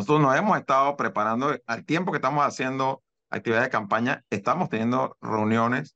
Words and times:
Nosotros 0.00 0.22
nos 0.22 0.34
hemos 0.34 0.58
estado 0.58 0.96
preparando 0.96 1.60
al 1.66 1.84
tiempo 1.84 2.10
que 2.10 2.16
estamos 2.16 2.42
haciendo 2.42 3.02
actividades 3.28 3.66
de 3.66 3.70
campaña, 3.70 4.24
estamos 4.30 4.70
teniendo 4.70 5.18
reuniones 5.20 5.94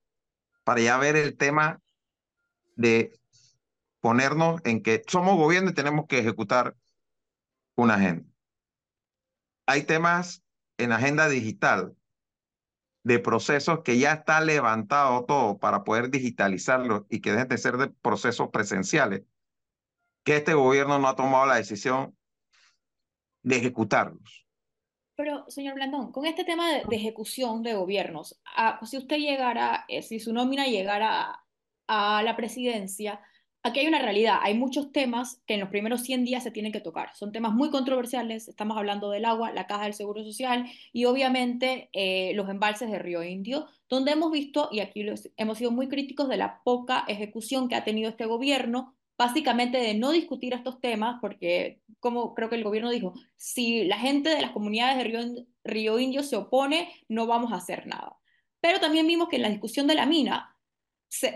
para 0.62 0.82
ya 0.82 0.98
ver 0.98 1.16
el 1.16 1.38
tema 1.38 1.80
de 2.76 3.18
ponernos 4.00 4.60
en 4.64 4.82
que 4.82 5.02
somos 5.08 5.38
gobierno 5.38 5.70
y 5.70 5.72
tenemos 5.72 6.04
que 6.06 6.18
ejecutar 6.18 6.76
una 7.76 7.94
agenda. 7.94 8.30
Hay 9.64 9.84
temas 9.84 10.42
en 10.76 10.92
agenda 10.92 11.30
digital 11.30 11.96
de 13.04 13.18
procesos 13.20 13.80
que 13.84 13.98
ya 13.98 14.12
está 14.12 14.42
levantado 14.42 15.24
todo 15.24 15.58
para 15.58 15.82
poder 15.82 16.10
digitalizarlo 16.10 17.06
y 17.08 17.22
que 17.22 17.32
dejen 17.32 17.48
de 17.48 17.56
ser 17.56 17.78
de 17.78 17.88
procesos 17.88 18.50
presenciales, 18.52 19.22
que 20.24 20.36
este 20.36 20.52
gobierno 20.52 20.98
no 20.98 21.08
ha 21.08 21.16
tomado 21.16 21.46
la 21.46 21.54
decisión 21.54 22.14
de 23.44 23.56
ejecutarlos. 23.56 24.44
Pero, 25.16 25.44
señor 25.48 25.74
Blandón, 25.74 26.10
con 26.10 26.26
este 26.26 26.44
tema 26.44 26.72
de, 26.72 26.82
ejecución 26.90 27.62
de 27.62 27.74
gobiernos, 27.74 28.40
si 28.82 28.96
usted 28.96 29.18
llegara, 29.18 29.84
eh, 29.86 30.02
si 30.02 30.18
su 30.18 30.32
nómina 30.32 30.66
llegara 30.66 31.44
a 31.86 32.22
la 32.24 32.36
presidencia, 32.36 33.20
aquí 33.62 33.80
hay 33.80 33.86
una 33.86 34.00
realidad, 34.00 34.38
hay 34.42 34.54
muchos 34.54 34.90
temas 34.90 35.40
que 35.46 35.54
en 35.54 35.60
los 35.60 35.68
primeros 35.68 36.02
100 36.02 36.24
días 36.24 36.42
se 36.42 36.50
tienen 36.50 36.72
que 36.72 36.80
tocar. 36.80 37.14
Son 37.14 37.30
temas 37.30 37.52
muy 37.52 37.70
controversiales, 37.70 38.48
estamos 38.48 38.76
hablando 38.76 39.08
del 39.10 39.24
agua, 39.24 39.52
la 39.52 39.68
caja 39.68 39.84
del 39.84 39.94
Seguro 39.94 40.24
Social 40.24 40.66
y 40.92 41.04
obviamente 41.04 41.90
eh, 41.92 42.32
los 42.34 42.48
embalses 42.48 42.90
de 42.90 42.98
Río 42.98 43.22
Indio, 43.22 43.68
donde 43.88 44.12
hemos 44.12 44.32
visto, 44.32 44.68
y 44.72 44.80
aquí 44.80 45.06
hemos 45.36 45.58
sido 45.58 45.70
muy 45.70 45.88
críticos 45.88 46.28
de 46.28 46.38
la 46.38 46.60
poca 46.64 47.04
ejecución 47.06 47.68
que 47.68 47.76
ha 47.76 47.84
tenido 47.84 48.10
este 48.10 48.26
gobierno, 48.26 48.96
básicamente 49.16 49.78
de 49.78 49.94
no 49.94 50.10
discutir 50.10 50.54
estos 50.54 50.80
temas, 50.80 51.18
porque 51.20 51.80
como 52.00 52.34
creo 52.34 52.48
que 52.48 52.56
el 52.56 52.64
gobierno 52.64 52.90
dijo, 52.90 53.14
si 53.36 53.84
la 53.84 53.98
gente 53.98 54.30
de 54.30 54.42
las 54.42 54.50
comunidades 54.50 54.98
de 54.98 55.04
Río, 55.04 55.46
Río 55.64 55.98
Indio 55.98 56.22
se 56.22 56.36
opone, 56.36 56.92
no 57.08 57.26
vamos 57.26 57.52
a 57.52 57.56
hacer 57.56 57.86
nada. 57.86 58.18
Pero 58.60 58.80
también 58.80 59.06
vimos 59.06 59.28
que 59.28 59.36
en 59.36 59.42
la 59.42 59.50
discusión 59.50 59.86
de 59.86 59.94
la 59.94 60.06
mina, 60.06 60.56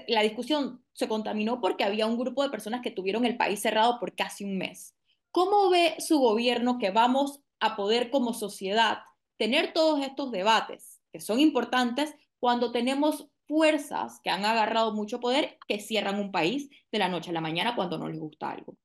la 0.09 0.23
discusión 0.23 0.85
se 0.93 1.09
contaminó 1.09 1.61
porque 1.61 1.85
había 1.85 2.07
un 2.07 2.19
grupo 2.19 2.43
de 2.43 2.51
personas 2.51 2.81
que 2.81 2.91
tuvieron 2.91 3.25
el 3.25 3.37
país 3.37 3.61
cerrado 3.61 4.01
por 4.01 4.15
casi 4.15 4.45
un 4.45 4.59
mes. 4.59 4.97
¿Cómo 5.31 5.71
ve 5.71 5.95
su 5.99 6.19
gobierno 6.19 6.79
que 6.79 6.91
vamos 6.91 7.41
a 7.61 7.77
poder 7.77 8.11
como 8.11 8.35
sociedad 8.35 8.99
tener 9.37 9.73
todos 9.73 10.05
estos 10.05 10.33
debates 10.33 11.01
que 11.13 11.21
son 11.21 11.39
importantes 11.39 12.15
cuando 12.41 12.73
tenemos 12.73 13.29
fuerzas 13.49 14.21
que 14.23 14.31
han 14.31 14.45
agarrado 14.45 14.93
mucho 14.93 15.19
poder 15.19 15.59
que 15.67 15.81
cierran 15.81 16.21
un 16.21 16.31
país 16.31 16.71
de 16.93 16.99
la 16.99 17.09
noche 17.09 17.31
a 17.31 17.33
la 17.33 17.41
mañana 17.41 17.75
cuando 17.75 17.99
no 17.99 18.09
les 18.09 18.21
gusta 18.21 18.51
algo? 18.51 18.77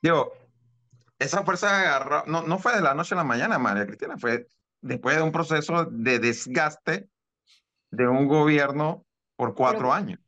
Digo, 0.00 0.32
esa 1.18 1.44
fuerza 1.44 1.78
agarró, 1.78 2.24
no, 2.26 2.42
no 2.42 2.58
fue 2.58 2.74
de 2.74 2.82
la 2.82 2.94
noche 2.94 3.14
a 3.14 3.18
la 3.18 3.24
mañana, 3.24 3.58
María 3.58 3.86
Cristina, 3.86 4.16
fue 4.18 4.48
después 4.80 5.16
de 5.16 5.22
un 5.22 5.30
proceso 5.30 5.84
de 5.84 6.18
desgaste 6.18 7.08
de 7.90 8.08
un 8.08 8.26
gobierno 8.26 9.04
por 9.36 9.54
cuatro 9.54 9.92
años. 9.92 10.18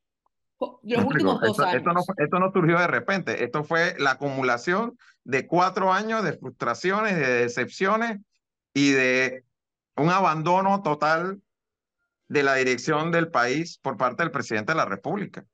Los 0.83 1.05
últimos 1.05 1.41
dos 1.41 1.51
esto, 1.51 1.63
años. 1.65 1.77
Esto 1.77 1.93
no, 1.93 2.01
esto 2.17 2.39
no, 2.39 2.53
surgió 2.53 2.79
de 2.79 2.87
repente, 2.87 3.43
esto 3.43 3.65
fue 3.65 3.97
la 3.99 4.13
acumulación 4.13 4.97
de 5.25 5.47
cuatro 5.47 5.93
años 5.93 6.23
de 6.23 6.35
frustraciones, 6.35 7.17
de 7.17 7.27
decepciones 7.27 8.21
y 8.73 8.93
de 8.93 9.45
un 9.97 10.11
abandono 10.11 10.83
total 10.83 11.41
de 12.35 12.43
la 12.43 12.57
dirección 12.57 13.13
del 13.13 13.31
país 13.31 13.79
por 13.79 13.97
parte 13.97 14.25
del 14.25 14.33
presidente 14.33 14.73
de 14.73 14.77
la 14.77 14.87
República. 14.87 15.47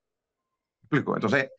Entonces, 0.91 1.51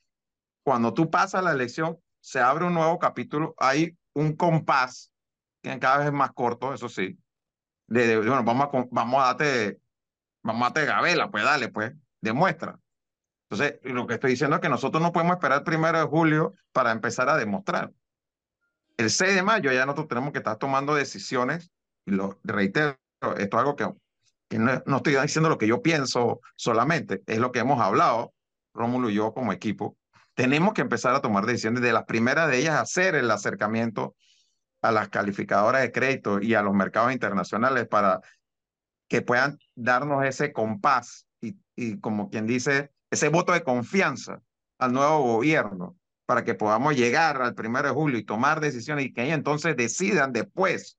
cuando 0.63 0.95
tú 0.95 1.11
pasas 1.11 1.43
la 1.43 1.51
elección, 1.51 1.99
se 2.19 2.39
abre 2.39 2.65
un 2.65 2.73
nuevo 2.73 2.97
capítulo, 2.97 3.53
hay 3.57 3.95
un 4.13 4.35
compás, 4.35 5.13
que 5.61 5.77
cada 5.77 5.99
vez 5.99 6.07
es 6.07 6.13
más 6.13 6.31
corto, 6.31 6.73
eso 6.73 6.89
sí, 6.89 7.19
de, 7.85 8.17
bueno, 8.17 8.43
vamos 8.43 8.69
a, 8.73 8.87
vamos 8.89 9.21
a 9.21 9.25
darte 9.27 9.79
vamos 10.41 10.67
a 10.67 10.73
tener 10.73 11.01
vela, 11.03 11.29
pues 11.29 11.43
dale, 11.43 11.69
pues, 11.69 11.93
demuestra. 12.19 12.79
Entonces, 13.47 13.79
lo 13.83 14.07
que 14.07 14.15
estoy 14.15 14.31
diciendo 14.31 14.55
es 14.55 14.61
que 14.61 14.69
nosotros 14.69 15.03
no 15.03 15.11
podemos 15.11 15.35
esperar 15.35 15.59
el 15.59 15.63
primero 15.63 15.99
de 15.99 16.05
julio 16.05 16.55
para 16.71 16.91
empezar 16.91 17.29
a 17.29 17.37
demostrar. 17.37 17.91
El 18.97 19.11
6 19.11 19.35
de 19.35 19.43
mayo 19.43 19.71
ya 19.71 19.85
nosotros 19.85 20.07
tenemos 20.07 20.31
que 20.31 20.39
estar 20.39 20.57
tomando 20.57 20.95
decisiones, 20.95 21.69
y 22.07 22.11
lo 22.11 22.39
reitero, 22.43 22.97
esto 23.21 23.37
es 23.37 23.53
algo 23.53 23.75
que, 23.75 23.87
no, 24.59 24.97
estoy 24.97 25.15
diciendo 25.15 25.49
lo 25.49 25.57
que 25.57 25.67
yo 25.67 25.81
pienso 25.81 26.41
solamente, 26.55 27.21
es 27.25 27.39
lo 27.39 27.51
que 27.51 27.59
hemos 27.59 27.79
hablado, 27.79 28.33
Rómulo 28.73 29.09
y 29.09 29.15
yo 29.15 29.33
como 29.33 29.53
equipo. 29.53 29.97
Tenemos 30.33 30.73
que 30.73 30.81
empezar 30.81 31.13
a 31.15 31.21
tomar 31.21 31.45
decisiones, 31.45 31.81
de 31.81 31.93
las 31.93 32.05
primeras 32.05 32.49
de 32.49 32.59
ellas 32.59 32.79
hacer 32.79 33.15
el 33.15 33.29
acercamiento 33.29 34.15
a 34.81 34.91
las 34.91 35.09
calificadoras 35.09 35.81
de 35.81 35.91
crédito 35.91 36.41
y 36.41 36.53
a 36.53 36.61
los 36.61 36.73
mercados 36.73 37.11
internacionales 37.11 37.87
para 37.87 38.21
que 39.07 39.21
puedan 39.21 39.59
darnos 39.75 40.25
ese 40.25 40.53
compás 40.53 41.27
y, 41.41 41.57
y, 41.75 41.99
como 41.99 42.29
quien 42.29 42.47
dice, 42.47 42.91
ese 43.09 43.29
voto 43.29 43.51
de 43.53 43.63
confianza 43.63 44.41
al 44.79 44.93
nuevo 44.93 45.21
gobierno 45.21 45.97
para 46.25 46.43
que 46.43 46.55
podamos 46.55 46.95
llegar 46.95 47.41
al 47.41 47.55
primero 47.55 47.89
de 47.89 47.93
julio 47.93 48.17
y 48.17 48.23
tomar 48.23 48.61
decisiones 48.61 49.05
y 49.05 49.13
que 49.13 49.23
ellos 49.23 49.35
entonces 49.35 49.75
decidan 49.75 50.31
después 50.31 50.97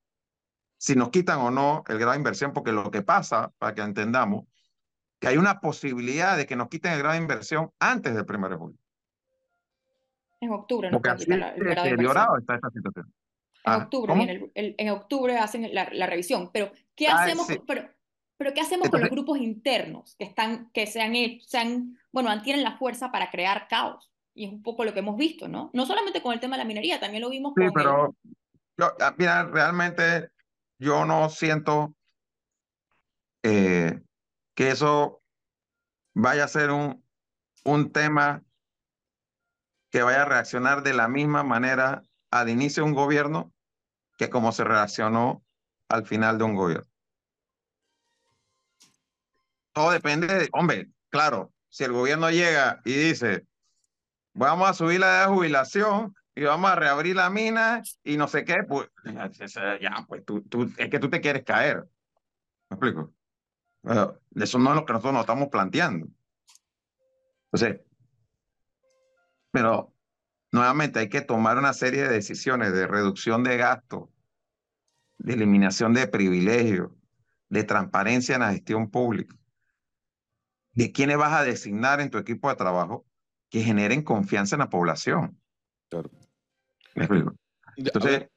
si 0.82 0.96
nos 0.96 1.10
quitan 1.10 1.38
o 1.38 1.52
no 1.52 1.84
el 1.86 1.96
grado 1.96 2.10
de 2.10 2.18
inversión, 2.18 2.52
porque 2.52 2.72
lo 2.72 2.90
que 2.90 3.02
pasa, 3.02 3.52
para 3.58 3.72
que 3.72 3.82
entendamos, 3.82 4.46
que 5.20 5.28
hay 5.28 5.36
una 5.36 5.60
posibilidad 5.60 6.36
de 6.36 6.44
que 6.44 6.56
nos 6.56 6.68
quiten 6.68 6.94
el 6.94 6.98
grado 6.98 7.14
de 7.14 7.20
inversión 7.20 7.70
antes 7.78 8.16
del 8.16 8.26
primero 8.26 8.54
de 8.54 8.58
julio. 8.58 8.78
En 10.40 10.50
octubre 10.50 10.90
no 10.90 10.96
porque 10.96 11.10
así 11.10 11.30
el 11.30 11.38
grado 11.96 12.34
de 12.34 12.40
está 12.40 12.56
esta 12.56 12.70
situación. 12.70 13.06
En 13.64 13.72
ah, 13.72 13.76
octubre, 13.76 14.12
en, 14.12 14.50
el, 14.56 14.74
en, 14.76 14.88
octubre 14.90 15.38
hacen 15.38 15.72
la, 15.72 15.88
la, 15.92 16.06
revisión, 16.08 16.50
pero 16.52 16.72
¿qué 16.96 17.06
ah, 17.06 17.22
hacemos? 17.22 17.46
Pero, 17.64 17.88
pero 18.36 18.52
¿qué 18.52 18.60
hacemos 18.60 18.90
con 18.90 19.02
los 19.02 19.10
grupos 19.10 19.38
internos 19.38 20.16
que, 20.18 20.24
están, 20.24 20.68
que 20.72 20.88
se 20.88 21.00
han, 21.00 21.14
se 21.42 21.58
han, 21.58 21.96
bueno, 22.10 22.42
tienen 22.42 22.64
la 22.64 22.76
fuerza 22.76 23.12
para 23.12 23.30
crear 23.30 23.68
caos? 23.68 24.10
Y 24.34 24.46
es 24.46 24.50
un 24.50 24.64
poco 24.64 24.84
lo 24.84 24.92
que 24.92 24.98
hemos 24.98 25.16
visto, 25.16 25.46
¿no? 25.46 25.70
No 25.74 25.86
solamente 25.86 26.20
con 26.20 26.32
el 26.32 26.40
tema 26.40 26.56
de 26.56 26.64
la 26.64 26.68
minería, 26.68 26.98
también 26.98 27.22
lo 27.22 27.30
vimos 27.30 27.52
sí, 27.56 27.62
con... 27.66 27.72
pero 27.72 28.16
yo, 28.76 28.92
ah, 28.98 29.14
mira, 29.16 29.44
realmente 29.44 30.32
yo 30.82 31.04
no 31.04 31.30
siento 31.30 31.94
eh, 33.44 34.02
que 34.56 34.70
eso 34.72 35.22
vaya 36.12 36.42
a 36.42 36.48
ser 36.48 36.72
un, 36.72 37.06
un 37.64 37.92
tema 37.92 38.42
que 39.90 40.02
vaya 40.02 40.22
a 40.22 40.24
reaccionar 40.24 40.82
de 40.82 40.92
la 40.92 41.06
misma 41.06 41.44
manera 41.44 42.02
al 42.32 42.48
inicio 42.48 42.82
de 42.82 42.88
un 42.88 42.96
gobierno 42.96 43.52
que 44.18 44.28
como 44.28 44.50
se 44.50 44.64
reaccionó 44.64 45.44
al 45.88 46.04
final 46.04 46.38
de 46.38 46.44
un 46.44 46.56
gobierno. 46.56 46.90
Todo 49.72 49.92
depende 49.92 50.26
de, 50.26 50.48
hombre, 50.52 50.90
claro, 51.10 51.52
si 51.68 51.84
el 51.84 51.92
gobierno 51.92 52.28
llega 52.30 52.80
y 52.84 52.92
dice, 52.92 53.46
vamos 54.34 54.68
a 54.68 54.74
subir 54.74 54.98
la 54.98 55.06
edad 55.06 55.28
de 55.28 55.34
jubilación 55.34 56.14
y 56.34 56.44
vamos 56.44 56.70
a 56.70 56.76
reabrir 56.76 57.16
la 57.16 57.30
mina 57.30 57.82
y 58.02 58.16
no 58.16 58.28
sé 58.28 58.44
qué, 58.44 58.62
pues 58.64 58.88
ya, 59.80 60.06
pues 60.08 60.24
tú, 60.24 60.42
tú 60.42 60.72
es 60.76 60.88
que 60.88 60.98
tú 60.98 61.10
te 61.10 61.20
quieres 61.20 61.44
caer. 61.44 61.88
¿Me 62.70 62.76
explico? 62.76 63.12
eso 64.36 64.58
no 64.58 64.70
es 64.70 64.76
lo 64.76 64.86
que 64.86 64.92
nosotros 64.92 65.12
nos 65.12 65.22
estamos 65.22 65.48
planteando. 65.48 66.06
Entonces, 67.50 67.80
pero 69.50 69.92
nuevamente 70.52 71.00
hay 71.00 71.08
que 71.08 71.20
tomar 71.20 71.58
una 71.58 71.72
serie 71.72 72.02
de 72.02 72.08
decisiones 72.08 72.72
de 72.72 72.86
reducción 72.86 73.42
de 73.42 73.56
gastos, 73.56 74.08
de 75.18 75.34
eliminación 75.34 75.92
de 75.94 76.06
privilegios, 76.06 76.92
de 77.48 77.64
transparencia 77.64 78.36
en 78.36 78.42
la 78.42 78.52
gestión 78.52 78.90
pública 78.90 79.36
de 80.74 80.92
quiénes 80.92 81.18
vas 81.18 81.32
a 81.32 81.44
designar 81.44 82.00
en 82.00 82.10
tu 82.10 82.18
equipo 82.18 82.48
de 82.48 82.56
trabajo 82.56 83.06
que 83.50 83.62
generen 83.62 84.02
confianza 84.02 84.56
en 84.56 84.60
la 84.60 84.70
población. 84.70 85.38
Claro. 85.92 86.10
Entonces, 87.76 88.28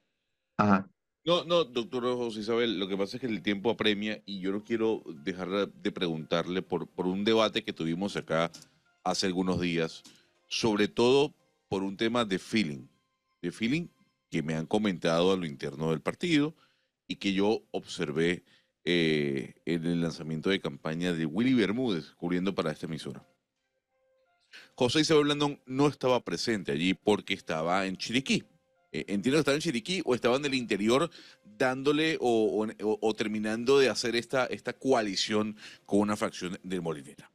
ajá. 0.58 0.90
No, 1.24 1.44
no, 1.44 1.64
doctor 1.64 2.04
José 2.04 2.42
Isabel, 2.42 2.78
lo 2.78 2.88
que 2.88 2.98
pasa 2.98 3.18
es 3.18 3.22
que 3.22 3.28
el 3.28 3.42
tiempo 3.42 3.72
apremia 3.72 4.22
y 4.26 4.42
yo 4.42 4.52
no 4.52 4.64
quiero 4.64 5.02
dejar 5.24 5.72
de 5.72 5.92
preguntarle 5.92 6.62
por, 6.62 6.88
por 6.88 7.08
un 7.08 7.24
debate 7.24 7.64
que 7.64 7.74
tuvimos 7.74 8.16
acá 8.16 8.52
hace 9.04 9.26
algunos 9.26 9.60
días, 9.60 10.04
sobre 10.48 10.88
todo 10.88 11.34
por 11.68 11.82
un 11.82 11.98
tema 11.98 12.26
de 12.26 12.38
feeling, 12.38 12.88
de 13.42 13.52
feeling 13.52 13.88
que 14.30 14.44
me 14.44 14.54
han 14.54 14.68
comentado 14.68 15.34
a 15.34 15.38
lo 15.38 15.48
interno 15.48 15.90
del 15.90 16.02
partido 16.02 16.54
y 17.08 17.16
que 17.16 17.34
yo 17.34 17.64
observé 17.72 18.44
eh, 18.84 19.56
en 19.66 19.86
el 19.86 20.02
lanzamiento 20.02 20.52
de 20.52 20.60
campaña 20.60 21.12
de 21.12 21.26
Willy 21.26 21.56
Bermúdez, 21.56 22.12
cubriendo 22.18 22.54
para 22.54 22.72
esta 22.72 22.86
emisora. 22.86 23.26
José 24.76 25.02
Isabel 25.02 25.26
Blandón 25.26 25.62
no 25.66 25.88
estaba 25.88 26.24
presente 26.24 26.72
allí 26.72 26.94
porque 26.94 27.34
estaba 27.34 27.86
en 27.86 27.98
Chiriquí. 27.98 28.44
Eh, 28.92 29.06
entiendo 29.08 29.38
que 29.38 29.40
estaba 29.40 29.56
en 29.56 29.62
Chiriquí 29.62 30.02
o 30.06 30.16
estaba 30.16 30.38
en 30.38 30.46
el 30.46 30.54
interior 30.54 31.10
dándole 31.44 32.18
o, 32.20 33.14
terminando 33.18 33.80
de 33.80 33.90
hacer 33.90 34.16
esta, 34.16 34.46
esta 34.46 34.74
coalición 34.74 35.58
con 35.86 36.00
una 36.00 36.16
fracción 36.16 36.60
del 36.64 36.82
Molinera. 36.82 37.32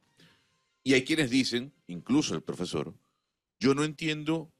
Y 0.83 0.93
hay 0.93 1.03
quienes 1.03 1.29
dicen, 1.29 1.73
incluso 1.87 2.33
el 2.33 2.41
profesor, 2.41 2.93
yo 3.59 3.75
no 3.75 3.83
entiendo 3.83 4.51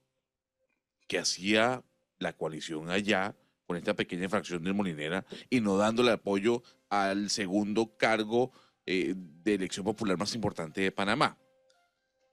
que 1.08 1.18
hacía 1.18 1.84
la 2.20 2.34
coalición 2.34 2.90
allá 2.90 3.36
con 3.66 3.78
esta 3.78 3.96
pequeña 3.96 4.30
fracción 4.30 4.64
de 4.64 4.74
Molinera 4.74 5.26
y 5.50 5.62
no 5.62 5.78
dándole 5.78 6.12
apoyo 6.12 6.62
al 6.90 7.30
segundo 7.30 7.98
cargo 7.98 8.52
eh, 8.86 9.14
de 9.16 9.54
elección 9.56 9.86
popular 9.86 10.18
más 10.18 10.36
importante 10.36 10.82
de 10.82 10.92
Panamá. 10.92 11.38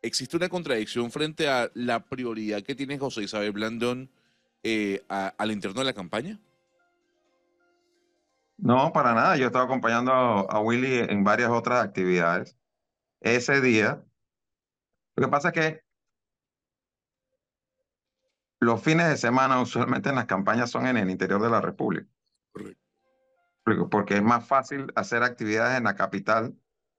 ¿Existe 0.01 0.37
una 0.37 0.49
contradicción 0.49 1.11
frente 1.11 1.49
a 1.49 1.71
la 1.75 2.05
prioridad 2.05 2.63
que 2.63 2.77
tiene 2.77 2.99
José 2.99 3.23
Isabel 3.23 3.53
Blandón 3.53 4.11
eh, 4.63 5.05
al 5.09 5.51
interno 5.51 5.81
de 5.81 5.87
la 5.87 5.93
campaña? 5.93 6.39
No, 8.59 8.93
para 8.93 9.15
nada. 9.15 9.37
Yo 9.37 9.47
estaba 9.47 9.65
acompañando 9.65 10.13
a, 10.13 10.61
Willy 10.61 10.99
en 10.99 11.25
varias 11.25 11.51
otras 11.51 11.85
actividades. 11.85 12.57
Ese 13.21 13.61
día, 13.61 14.05
lo 15.17 15.25
que 15.25 15.31
pasa 15.31 15.49
es 15.49 15.55
que 15.55 15.85
los 18.61 18.83
fines 18.83 19.09
de 19.09 19.17
semana 19.17 19.61
usualmente 19.61 20.09
en 20.11 20.17
las 20.17 20.27
campañas 20.27 20.71
son 20.71 20.87
en 20.87 20.97
el 20.97 21.11
interior 21.11 21.41
de 21.41 21.51
la 21.51 21.61
República. 21.61 22.09
Correcto. 22.53 22.83
Porque 23.91 24.17
es 24.17 24.23
más 24.23 24.47
fácil 24.47 24.93
hacer 24.95 25.23
actividades 25.23 25.77
en 25.77 25.85
la 25.85 25.95
capital 25.95 26.57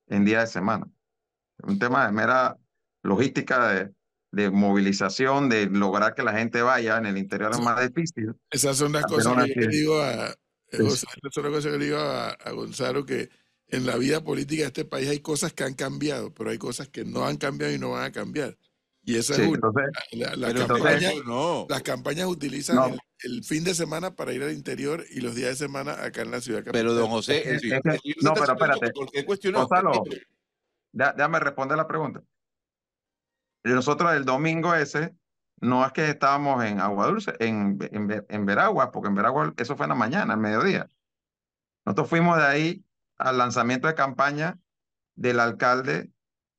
en 0.08 0.26
día 0.26 0.42
de 0.42 0.48
semana. 0.48 0.88
Un 1.64 1.80
tema 1.80 2.06
de 2.06 2.12
mera 2.14 2.58
logística 3.04 3.72
de, 3.74 3.92
de 4.32 4.52
movilización, 4.52 5.50
de 5.50 5.68
lograr 5.68 6.14
que 6.14 6.24
la 6.24 6.34
gente 6.34 6.62
vaya 6.62 6.98
en 6.98 7.06
el 7.08 7.18
interior 7.18 7.52
es 7.52 7.60
más 7.60 7.82
difícil. 7.82 8.34
Esas 8.50 8.78
son 8.78 8.92
las 8.92 9.06
cosas 9.06 9.46
que 9.46 9.54
yo 9.54 9.62
le 9.62 9.68
digo 9.68 10.02
a, 10.02 10.36
Gonzalo, 10.72 11.62
que 11.62 11.78
digo 11.78 11.98
a, 11.98 12.52
Gonzalo 12.52 13.06
que 13.06 13.30
en 13.68 13.86
la 13.86 13.98
vida 13.98 14.24
política 14.24 14.64
de 14.64 14.68
este 14.68 14.86
país 14.86 15.10
hay 15.10 15.20
cosas 15.20 15.54
que 15.54 15.64
han 15.64 15.74
cambiado, 15.74 16.34
pero 16.34 16.52
hay 16.52 16.58
cosas 16.58 16.90
que 16.90 17.06
no 17.06 17.26
han 17.26 17.38
cambiado 17.38 17.74
y 17.74 17.80
no 17.80 17.92
van 17.92 18.04
a 18.04 18.12
cambiar. 18.12 18.58
Y 19.04 19.16
esa 19.16 19.34
es 19.34 19.48
una. 19.48 19.60
las 21.68 21.82
campañas 21.82 22.28
utilizan 22.28 22.98
el, 23.24 23.44
fin 23.44 23.64
de 23.64 23.74
semana 23.74 24.16
para 24.16 24.34
ir 24.34 24.44
al 24.44 24.52
interior 24.52 25.04
y 25.10 25.22
los 25.22 25.34
días 25.34 25.52
de 25.52 25.56
semana 25.56 26.04
acá 26.04 26.22
en 26.22 26.32
la 26.32 26.42
ciudad. 26.42 26.64
Pero, 26.72 26.94
don 26.94 27.10
José, 27.10 27.60
no, 28.22 28.34
pero 28.34 28.54
espérate. 28.54 29.52
Gonzalo, 29.52 30.04
déjame 30.92 31.40
responder 31.40 31.78
la 31.78 31.88
pregunta. 31.88 32.22
Nosotros 33.64 34.14
el 34.14 34.26
domingo 34.26 34.74
ese, 34.74 35.16
no 35.62 35.86
es 35.86 35.92
que 35.92 36.10
estábamos 36.10 36.64
en 36.64 36.80
Agua 36.80 37.08
Dulce, 37.08 37.34
en, 37.40 37.78
en, 37.92 38.26
en 38.28 38.46
Veragua, 38.46 38.92
porque 38.92 39.10
en 39.10 39.16
Veragua 39.16 39.54
eso 39.58 39.76
fue 39.76 39.86
en 39.86 39.90
la 39.90 39.96
mañana, 39.96 40.34
al 40.34 40.40
mediodía. 40.40 40.90
Nosotros 41.86 42.10
fuimos 42.10 42.38
de 42.38 42.46
ahí 42.46 42.86
al 43.18 43.38
lanzamiento 43.38 43.88
de 43.88 43.96
campaña 43.96 44.58
del 45.16 45.40
alcalde 45.40 46.12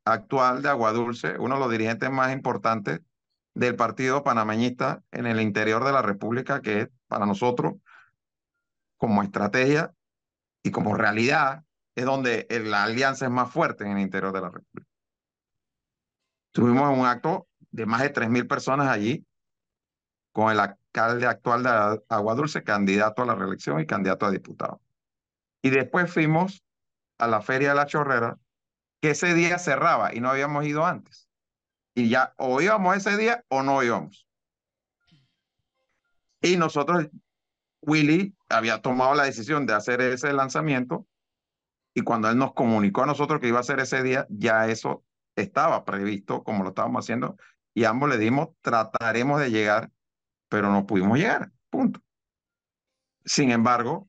actual 0.04 0.62
de 0.62 0.68
Agua 0.68 0.92
Dulce, 0.92 1.38
uno 1.38 1.54
de 1.54 1.60
los 1.60 1.70
dirigentes 1.70 2.10
más 2.10 2.32
importantes 2.32 3.00
del 3.54 3.76
partido 3.76 4.22
panameñista 4.22 5.02
en 5.10 5.26
el 5.26 5.40
interior 5.40 5.84
de 5.84 5.92
la 5.92 6.02
República, 6.02 6.60
que 6.60 6.90
para 7.08 7.26
nosotros, 7.26 7.74
como 8.96 9.22
estrategia 9.22 9.94
y 10.62 10.70
como 10.70 10.94
realidad, 10.94 11.64
es 11.94 12.04
donde 12.04 12.46
la 12.64 12.84
alianza 12.84 13.26
es 13.26 13.30
más 13.30 13.50
fuerte 13.50 13.84
en 13.84 13.92
el 13.92 13.98
interior 14.00 14.32
de 14.32 14.40
la 14.40 14.50
República. 14.50 14.89
Tuvimos 16.52 16.96
un 16.96 17.06
acto 17.06 17.48
de 17.70 17.86
más 17.86 18.02
de 18.02 18.12
3.000 18.12 18.48
personas 18.48 18.88
allí, 18.88 19.24
con 20.32 20.50
el 20.50 20.60
alcalde 20.60 21.26
actual 21.26 21.62
de 21.62 22.02
Agua 22.08 22.34
Dulce, 22.34 22.62
candidato 22.62 23.22
a 23.22 23.26
la 23.26 23.34
reelección 23.34 23.80
y 23.80 23.86
candidato 23.86 24.26
a 24.26 24.30
diputado. 24.30 24.80
Y 25.62 25.70
después 25.70 26.12
fuimos 26.12 26.64
a 27.18 27.26
la 27.26 27.42
Feria 27.42 27.70
de 27.70 27.74
la 27.76 27.86
Chorrera, 27.86 28.38
que 29.00 29.10
ese 29.10 29.34
día 29.34 29.58
cerraba 29.58 30.14
y 30.14 30.20
no 30.20 30.30
habíamos 30.30 30.64
ido 30.64 30.84
antes. 30.84 31.28
Y 31.94 32.08
ya 32.08 32.34
o 32.36 32.60
íbamos 32.60 32.96
ese 32.96 33.16
día 33.16 33.44
o 33.48 33.62
no 33.62 33.82
íbamos. 33.82 34.26
Y 36.42 36.56
nosotros, 36.56 37.08
Willy 37.82 38.34
había 38.48 38.80
tomado 38.80 39.14
la 39.14 39.24
decisión 39.24 39.66
de 39.66 39.74
hacer 39.74 40.00
ese 40.00 40.32
lanzamiento 40.32 41.06
y 41.94 42.02
cuando 42.02 42.30
él 42.30 42.38
nos 42.38 42.54
comunicó 42.54 43.02
a 43.02 43.06
nosotros 43.06 43.40
que 43.40 43.48
iba 43.48 43.58
a 43.58 43.62
hacer 43.62 43.80
ese 43.80 44.02
día, 44.02 44.26
ya 44.30 44.68
eso 44.68 45.02
estaba 45.40 45.84
previsto 45.84 46.42
como 46.42 46.62
lo 46.62 46.70
estábamos 46.70 47.04
haciendo 47.04 47.36
y 47.74 47.84
ambos 47.84 48.08
le 48.08 48.18
dimos, 48.18 48.48
trataremos 48.60 49.40
de 49.40 49.50
llegar, 49.50 49.90
pero 50.48 50.70
no 50.70 50.86
pudimos 50.86 51.18
llegar, 51.18 51.50
punto. 51.70 52.00
Sin 53.24 53.50
embargo, 53.50 54.08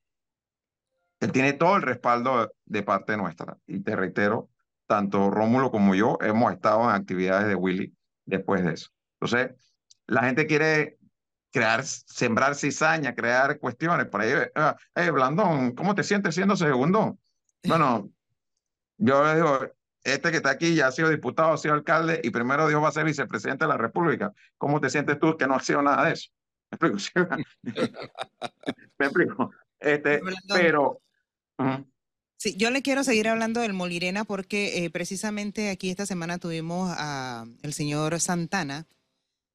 él 1.20 1.32
tiene 1.32 1.54
todo 1.54 1.76
el 1.76 1.84
respaldo 1.84 2.52
de 2.66 2.84
parte 2.84 3.16
nuestra 3.18 3.58
y 3.68 3.82
te 3.82 3.96
reitero, 3.96 4.50
tanto 4.88 5.30
Rómulo 5.30 5.72
como 5.72 5.94
yo 5.94 6.18
hemos 6.22 6.52
estado 6.52 6.84
en 6.84 6.96
actividades 6.96 7.48
de 7.48 7.56
Willy 7.56 7.96
después 8.26 8.64
de 8.64 8.74
eso. 8.74 8.90
Entonces, 9.20 9.56
la 10.08 10.24
gente 10.24 10.48
quiere 10.48 10.98
crear, 11.52 11.84
sembrar 11.84 12.56
cizaña, 12.56 13.14
crear 13.14 13.60
cuestiones. 13.60 14.08
Por 14.08 14.22
ahí, 14.22 14.34
eh, 14.96 15.12
Blandón, 15.12 15.76
¿cómo 15.76 15.94
te 15.94 16.04
sientes 16.04 16.34
siendo 16.34 16.56
segundo? 16.56 17.20
Bueno, 17.64 18.10
yo 18.98 19.24
le 19.24 19.36
digo, 19.36 19.60
este 20.04 20.32
que 20.32 20.38
está 20.38 20.52
aquí 20.52 20.76
ya 20.76 20.88
ha 20.88 20.92
sido 20.92 21.10
diputado, 21.10 21.54
ha 21.54 21.58
sido 21.58 21.74
alcalde 21.74 22.22
y 22.24 22.30
primero 22.32 22.68
Dios 22.68 22.82
va 22.82 22.90
a 22.90 22.92
ser 22.94 23.06
vicepresidente 23.06 23.66
de 23.66 23.70
la 23.70 23.78
República. 23.78 24.34
¿Cómo 24.58 24.80
te 24.82 24.90
sientes 24.90 25.20
tú 25.20 25.38
que 25.38 25.48
no 25.48 25.56
has 25.56 25.66
sido 25.66 25.82
nada 25.82 26.06
de 26.06 26.14
eso? 26.14 26.30
¿Me 26.80 26.88
explico? 26.88 27.36
¿Me 29.00 29.06
explico? 29.06 29.52
Este, 29.80 30.22
pero... 30.48 31.02
Sí, 32.38 32.56
yo 32.58 32.72
le 32.72 32.82
quiero 32.82 33.04
seguir 33.04 33.28
hablando 33.28 33.62
del 33.62 33.74
Molirena 33.74 34.26
porque 34.26 34.84
eh, 34.84 34.90
precisamente 34.90 35.70
aquí 35.70 35.92
esta 35.92 36.08
semana 36.08 36.40
tuvimos 36.40 36.92
al 36.98 37.74
señor 37.74 38.20
Santana, 38.20 38.88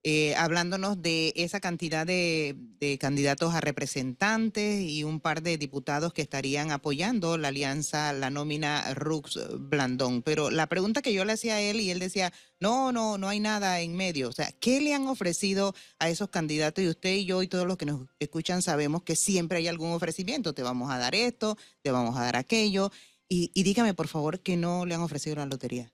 eh, 0.09 0.37
hablándonos 0.37 1.03
de 1.03 1.33
esa 1.35 1.59
cantidad 1.59 2.07
de, 2.07 2.55
candidatos 3.01 3.55
a 3.55 3.61
representantes 3.61 4.81
y 4.83 5.03
un 5.03 5.19
par 5.19 5.43
de 5.43 5.59
diputados 5.59 6.13
que 6.13 6.23
estarían 6.23 6.71
apoyando 6.71 7.37
la 7.37 7.49
alianza, 7.49 8.13
la 8.13 8.31
nómina 8.31 8.95
Rux 8.95 9.37
Blandón. 9.59 10.23
Pero 10.23 10.53
la 10.53 10.69
pregunta 10.69 11.03
que 11.03 11.13
yo 11.13 11.25
le 11.25 11.33
hacía 11.33 11.57
a 11.57 11.61
él 11.61 11.81
y 11.81 11.91
él 11.91 11.99
decía, 11.99 12.33
no, 12.61 12.93
no, 12.93 13.19
no 13.19 13.29
hay 13.29 13.41
nada 13.41 13.81
en 13.81 13.97
medio. 13.97 14.29
O 14.29 14.33
sea, 14.33 14.53
¿qué 14.61 14.81
le 14.81 14.95
han 14.95 15.09
ofrecido 15.09 15.75
a 15.99 16.09
esos 16.09 16.29
candidatos? 16.29 16.85
Y 16.85 16.89
usted 16.89 17.13
y 17.13 17.25
yo 17.25 17.43
y 17.43 17.49
todos 17.49 17.67
los 17.67 17.77
que 17.77 17.87
nos 17.87 18.07
escuchan 18.21 18.63
sabemos 18.63 19.03
que 19.03 19.17
siempre 19.17 19.59
hay 19.59 19.67
algún 19.67 19.91
ofrecimiento. 19.91 20.55
Te 20.55 20.63
vamos 20.63 20.89
a 20.93 20.99
dar 20.99 21.17
esto, 21.17 21.59
te 21.83 21.91
vamos 21.91 22.17
a 22.17 22.23
dar 22.23 22.37
aquello. 22.37 22.93
Y, 23.29 23.51
y 23.55 23.65
dígame, 23.65 23.93
por 23.93 24.07
favor, 24.07 24.39
que 24.39 24.57
no 24.57 24.87
le 24.87 24.95
han 24.95 25.01
ofrecido 25.01 25.35
la 25.35 25.47
lotería. 25.47 25.93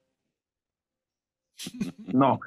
No, 2.12 2.38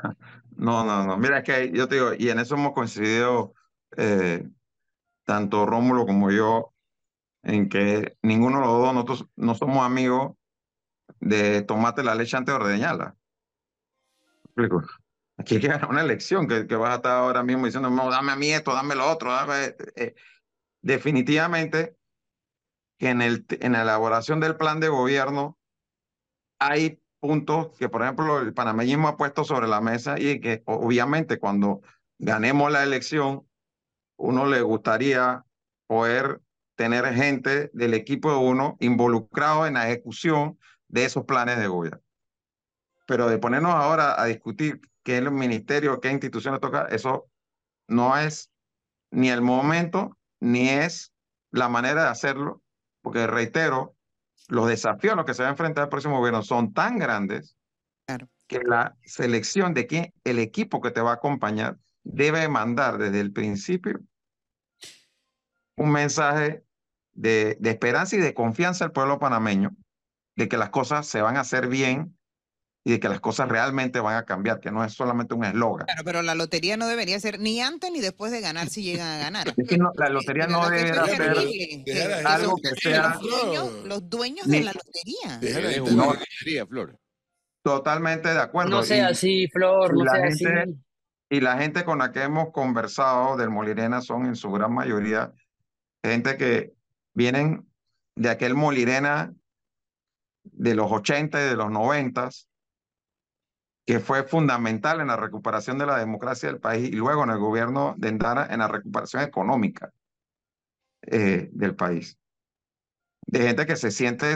no, 0.58 0.84
no, 0.84 1.06
no. 1.06 1.18
Mira, 1.18 1.40
es 1.40 1.44
que 1.44 1.72
yo 1.72 1.88
te 1.88 1.96
digo, 1.96 2.14
y 2.14 2.30
en 2.30 2.40
eso 2.40 2.56
hemos 2.56 2.74
coincidido 2.74 3.54
eh, 3.98 4.48
tanto 5.24 5.66
Rómulo 5.66 6.06
como 6.06 6.32
yo, 6.32 6.74
en 7.44 7.70
que 7.70 8.18
ninguno 8.22 8.60
de 8.60 8.66
los 8.66 8.82
dos, 8.82 8.94
nosotros 8.94 9.26
no 9.36 9.56
somos 9.56 9.86
amigos 9.86 10.34
de 11.20 11.62
tomarte 11.62 12.04
la 12.04 12.16
leche 12.16 12.38
antes 12.38 12.54
de 12.54 12.62
ordeñarla. 12.62 13.16
Aquí 15.38 15.56
hay 15.56 15.62
que 15.62 15.68
ganar 15.68 15.90
una 15.90 16.02
elección, 16.02 16.48
que, 16.48 16.66
que 16.66 16.76
vas 16.76 16.92
a 16.92 16.96
estar 16.96 17.18
ahora 17.18 17.44
mismo 17.44 17.66
diciendo, 17.66 17.90
no, 17.90 18.10
dame 18.10 18.32
a 18.32 18.36
mí 18.36 18.52
esto, 18.52 18.74
dame 18.74 18.96
lo 18.96 19.10
otro. 19.10 19.32
Dame... 19.32 19.76
Eh, 19.96 20.16
definitivamente 20.82 21.98
que 22.98 23.10
en, 23.10 23.22
el, 23.22 23.46
en 23.50 23.74
la 23.74 23.82
elaboración 23.82 24.40
del 24.40 24.56
plan 24.56 24.80
de 24.80 24.88
gobierno 24.88 25.58
hay 26.60 27.02
que, 27.78 27.90
por 27.90 28.02
ejemplo, 28.02 28.40
el 28.40 28.54
panameñismo 28.54 29.08
ha 29.08 29.18
puesto 29.18 29.44
sobre 29.44 29.68
la 29.68 29.82
mesa 29.82 30.20
y 30.20 30.40
que 30.40 30.64
obviamente 30.66 31.40
cuando 31.40 31.82
ganemos 32.18 32.72
la 32.72 32.84
elección, 32.84 33.48
uno 34.18 34.46
le 34.46 34.62
gustaría 34.62 35.44
poder 35.88 36.42
tener 36.76 37.06
gente 37.14 37.70
del 37.74 37.94
equipo 37.94 38.32
de 38.32 38.38
uno 38.38 38.78
involucrado 38.80 39.66
en 39.66 39.76
la 39.76 39.88
ejecución 39.88 40.58
de 40.88 41.06
esos 41.06 41.26
planes 41.26 41.58
de 41.58 41.68
gobierno. 41.68 42.02
Pero 43.08 43.28
de 43.28 43.38
ponernos 43.38 43.74
ahora 43.74 44.20
a 44.20 44.26
discutir 44.26 44.82
qué 45.04 45.18
es 45.18 45.22
el 45.22 45.32
ministerio, 45.32 46.00
qué 46.02 46.12
instituciones 46.12 46.60
toca, 46.60 46.88
eso 46.90 47.28
no 47.88 48.18
es 48.18 48.52
ni 49.12 49.30
el 49.30 49.42
momento, 49.42 50.18
ni 50.40 50.70
es 50.70 51.14
la 51.52 51.70
manera 51.70 52.04
de 52.04 52.10
hacerlo, 52.10 52.62
porque 53.02 53.28
reitero, 53.28 53.96
los 54.48 54.68
desafíos 54.68 55.14
a 55.14 55.16
los 55.16 55.26
que 55.26 55.34
se 55.34 55.44
va 55.44 55.50
a 55.50 55.52
enfrentar 55.52 55.86
el 55.86 55.90
próximo 55.90 56.18
gobierno 56.18 56.44
son 56.44 56.74
tan 56.74 56.98
grandes 56.98 57.56
que 58.48 58.60
la 58.60 58.96
selección 59.04 59.74
de 59.74 59.88
quién, 59.88 60.14
el 60.24 60.40
equipo 60.40 60.82
que 60.82 60.92
te 60.92 61.02
va 61.02 61.12
a 61.12 61.16
acompañar, 61.16 61.78
debe 62.04 62.48
mandar 62.48 62.98
desde 62.98 63.20
el 63.20 63.32
principio 63.32 64.00
un 65.76 65.92
mensaje 65.92 66.64
de, 67.14 67.58
de 67.60 67.70
esperanza 67.72 68.16
y 68.16 68.20
de 68.20 68.34
confianza 68.34 68.86
al 68.86 68.92
pueblo 68.92 69.20
panameño, 69.20 69.76
de 70.36 70.48
que 70.48 70.58
las 70.58 70.70
cosas 70.70 71.08
se 71.08 71.22
van 71.22 71.38
a 71.38 71.42
hacer 71.42 71.68
bien 71.68 72.16
y 72.88 72.92
de 72.92 73.00
que 73.00 73.10
las 73.10 73.20
cosas 73.20 73.50
realmente 73.50 74.00
van 74.00 74.16
a 74.16 74.26
cambiar, 74.26 74.60
que 74.60 74.72
no 74.72 74.86
es 74.86 74.94
solamente 74.94 75.34
un 75.34 75.44
eslogan. 75.44 75.88
Claro, 75.88 76.04
pero 76.06 76.22
la 76.22 76.36
lotería 76.36 76.78
no 76.78 76.88
debería 76.88 77.20
ser 77.20 77.40
ni 77.40 77.60
antes 77.60 77.92
ni 77.92 78.00
después 78.00 78.32
de 78.32 78.42
ganar 78.42 78.70
si 78.70 78.84
llegan 78.84 79.08
a 79.08 79.18
ganar. 79.18 79.54
la 79.96 80.10
lotería 80.10 80.46
no 80.46 80.70
debería 80.70 81.04
ser 81.06 82.28
algo 82.28 82.58
que 82.58 82.70
sea... 82.80 83.18
Los 83.86 84.08
dueños, 84.08 84.48
de 84.48 84.64
la 84.64 84.74
lotería. 84.74 85.40
lotería, 85.96 86.68
Flor. 86.68 86.96
Totalmente 87.64 88.30
de 88.30 88.40
acuerdo. 88.40 88.70
No 88.70 88.84
sea 88.84 89.08
así, 89.08 89.48
Flor, 89.48 89.98
no 89.98 90.04
sea 90.12 90.28
así. 90.28 90.46
y 91.32 91.42
la 91.42 91.58
gente 91.58 91.84
con 91.84 91.98
la 91.98 92.12
que 92.12 92.22
hemos 92.22 92.52
conversado 92.52 93.36
del 93.36 93.50
Molirena 93.50 94.02
son 94.02 94.28
en 94.28 94.36
su 94.36 94.52
gran 94.52 94.72
mayoría 94.72 95.34
gente 96.04 96.38
que 96.38 96.74
vienen 97.16 97.68
de 98.16 98.30
aquel 98.30 98.54
Molirena 98.54 99.34
de 100.44 100.76
los 100.76 100.92
80 100.92 101.42
y 101.42 101.50
de 101.50 101.56
los 101.56 101.72
90, 101.72 102.30
que 103.86 104.00
fue 104.00 104.24
fundamental 104.24 105.00
en 105.00 105.08
la 105.08 105.16
recuperación 105.16 105.78
de 105.78 105.86
la 105.86 105.98
democracia 105.98 106.50
del 106.50 106.60
país 106.60 106.90
y 106.90 106.96
luego 106.96 107.24
en 107.24 107.30
el 107.30 107.38
gobierno 107.38 107.94
de 107.98 108.10
Endara 108.10 108.48
en 108.52 108.60
la 108.60 108.68
recuperación 108.68 109.24
económica 109.24 109.94
eh, 111.04 111.50
del 111.52 111.76
país. 111.76 112.18
De 113.28 113.42
gente 113.42 113.66
que 113.66 113.76
se 113.76 113.92
siente 113.92 114.36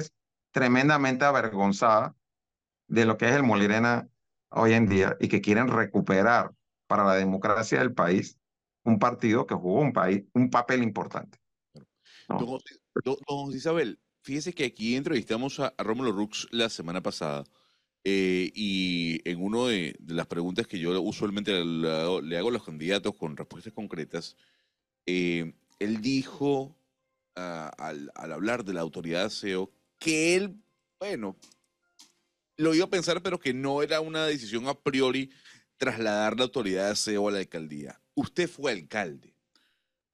tremendamente 0.51 1.25
avergonzada 1.25 2.15
de 2.87 3.05
lo 3.05 3.17
que 3.17 3.29
es 3.29 3.35
el 3.35 3.43
Molirena 3.43 4.07
hoy 4.49 4.73
en 4.73 4.87
día 4.87 5.17
y 5.19 5.27
que 5.27 5.41
quieren 5.41 5.67
recuperar 5.67 6.53
para 6.87 7.03
la 7.03 7.15
democracia 7.15 7.79
del 7.79 7.93
país 7.93 8.37
un 8.83 8.99
partido 8.99 9.45
que 9.45 9.55
jugó 9.55 9.81
un, 9.81 9.93
país, 9.93 10.23
un 10.33 10.49
papel 10.49 10.83
importante. 10.83 11.39
Don, 12.27 13.51
Isabel, 13.51 13.99
fíjese 14.21 14.53
que 14.53 14.65
aquí 14.65 14.95
entrevistamos 14.95 15.59
a, 15.59 15.73
Rómulo 15.77 16.11
Rux 16.11 16.47
la 16.51 16.69
semana 16.69 17.01
pasada 17.01 17.43
eh, 18.11 18.51
y 18.55 19.21
en 19.29 19.39
una 19.39 19.67
de, 19.67 19.95
las 20.07 20.25
preguntas 20.25 20.65
que 20.65 20.79
yo 20.79 20.99
usualmente 20.99 21.63
le, 21.63 21.91
hago 22.39 22.49
a 22.49 22.51
los 22.51 22.63
candidatos 22.63 23.13
con 23.13 23.37
respuestas 23.37 23.71
concretas, 23.71 24.35
eh, 25.05 25.53
él 25.77 26.01
dijo 26.01 26.75
ah, 27.35 27.71
al, 27.77 28.11
al, 28.15 28.31
hablar 28.31 28.65
de 28.65 28.73
la 28.73 28.81
autoridad 28.81 29.25
de 29.25 29.29
SEO 29.29 29.71
que 29.99 30.35
él, 30.35 30.55
bueno, 30.97 31.37
lo 32.57 32.73
iba 32.73 32.85
a 32.85 32.89
pensar, 32.89 33.21
pero 33.21 33.39
que 33.39 33.53
no 33.53 33.83
era 33.83 34.01
una 34.01 34.25
decisión 34.25 34.67
a 34.67 34.73
priori 34.73 35.29
trasladar 35.77 36.35
la 36.35 36.45
autoridad 36.45 36.89
de 36.89 36.95
SEO 36.95 37.27
a 37.27 37.31
la 37.31 37.37
alcaldía. 37.37 38.01
Usted 38.15 38.49
fue 38.49 38.71
alcalde. 38.71 39.35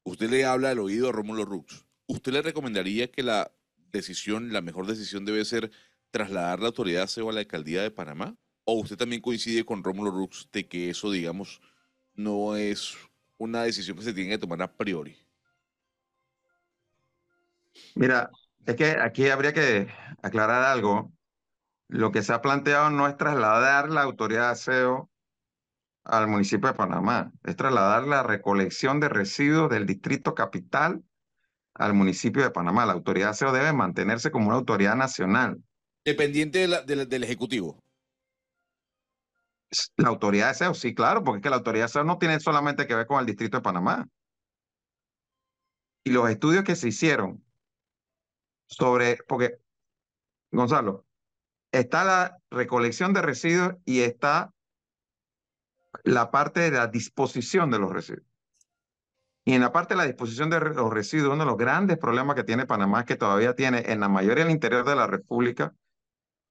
Usted 0.02 0.28
le 0.28 0.44
habla 0.44 0.68
al 0.68 0.80
oído 0.80 1.08
a 1.08 1.12
Rómulo 1.12 1.46
Rux. 1.46 1.86
¿Usted 2.06 2.32
le 2.32 2.42
recomendaría 2.42 3.10
que 3.10 3.22
la 3.22 3.50
decisión, 3.90 4.52
la 4.52 4.60
mejor 4.60 4.86
decisión 4.86 5.24
debe 5.24 5.46
ser 5.46 5.70
trasladar 6.10 6.60
la 6.60 6.68
autoridad 6.68 7.08
a 7.08 7.32
la 7.32 7.40
alcaldía 7.40 7.82
de 7.82 7.90
Panamá? 7.90 8.36
¿O 8.64 8.80
usted 8.80 8.96
también 8.96 9.22
coincide 9.22 9.64
con 9.64 9.84
Rómulo 9.84 10.10
Rux 10.10 10.48
de 10.52 10.66
que 10.66 10.90
eso, 10.90 11.10
digamos, 11.10 11.60
no 12.14 12.56
es 12.56 12.96
una 13.38 13.62
decisión 13.62 13.96
que 13.96 14.04
se 14.04 14.12
tiene 14.12 14.30
que 14.30 14.38
tomar 14.38 14.62
a 14.62 14.72
priori? 14.72 15.16
Mira, 17.94 18.30
es 18.64 18.76
que 18.76 18.96
aquí 19.00 19.28
habría 19.28 19.52
que 19.52 19.88
aclarar 20.22 20.64
algo. 20.64 21.12
Lo 21.88 22.10
que 22.10 22.22
se 22.22 22.32
ha 22.32 22.42
planteado 22.42 22.90
no 22.90 23.06
es 23.06 23.16
trasladar 23.16 23.90
la 23.90 24.02
autoridad 24.02 24.46
de 24.46 24.52
aseo 24.52 25.10
al 26.06 26.28
municipio 26.28 26.68
de 26.68 26.74
Panamá, 26.74 27.32
es 27.44 27.56
trasladar 27.56 28.04
la 28.06 28.22
recolección 28.22 29.00
de 29.00 29.08
residuos 29.08 29.68
del 29.70 29.86
distrito 29.86 30.34
capital 30.34 31.02
al 31.74 31.94
municipio 31.94 32.42
de 32.42 32.50
Panamá. 32.50 32.86
La 32.86 32.92
autoridad 32.92 33.26
de 33.26 33.30
aseo 33.30 33.52
debe 33.52 33.72
mantenerse 33.72 34.30
como 34.30 34.48
una 34.48 34.56
autoridad 34.56 34.96
nacional. 34.96 35.62
Dependiente 36.06 36.68
del 36.86 37.24
Ejecutivo. 37.24 37.82
La 39.96 40.08
autoridad 40.08 40.44
de 40.44 40.50
aseo, 40.52 40.72
sí, 40.72 40.94
claro, 40.94 41.24
porque 41.24 41.38
es 41.38 41.42
que 41.42 41.50
la 41.50 41.56
autoridad 41.56 41.82
de 41.82 41.86
aseo 41.86 42.04
no 42.04 42.16
tiene 42.18 42.38
solamente 42.38 42.86
que 42.86 42.94
ver 42.94 43.08
con 43.08 43.18
el 43.18 43.26
distrito 43.26 43.56
de 43.56 43.62
Panamá. 43.62 44.08
Y 46.04 46.10
los 46.10 46.30
estudios 46.30 46.62
que 46.62 46.76
se 46.76 46.86
hicieron 46.86 47.44
sobre, 48.68 49.18
porque, 49.26 49.58
Gonzalo, 50.52 51.04
está 51.72 52.04
la 52.04 52.38
recolección 52.50 53.12
de 53.12 53.22
residuos 53.22 53.74
y 53.84 54.02
está 54.02 54.54
la 56.04 56.30
parte 56.30 56.60
de 56.60 56.70
la 56.70 56.86
disposición 56.86 57.68
de 57.72 57.80
los 57.80 57.92
residuos. 57.92 58.28
Y 59.44 59.54
en 59.54 59.60
la 59.60 59.72
parte 59.72 59.94
de 59.94 59.98
la 59.98 60.06
disposición 60.06 60.50
de 60.50 60.60
los 60.60 60.92
residuos, 60.92 61.32
uno 61.32 61.42
de 61.42 61.50
los 61.50 61.56
grandes 61.56 61.98
problemas 61.98 62.36
que 62.36 62.44
tiene 62.44 62.64
Panamá 62.64 63.00
es 63.00 63.06
que 63.06 63.16
todavía 63.16 63.56
tiene 63.56 63.90
en 63.90 63.98
la 63.98 64.08
mayoría 64.08 64.44
del 64.44 64.52
interior 64.52 64.84
de 64.84 64.94
la 64.94 65.08
República 65.08 65.74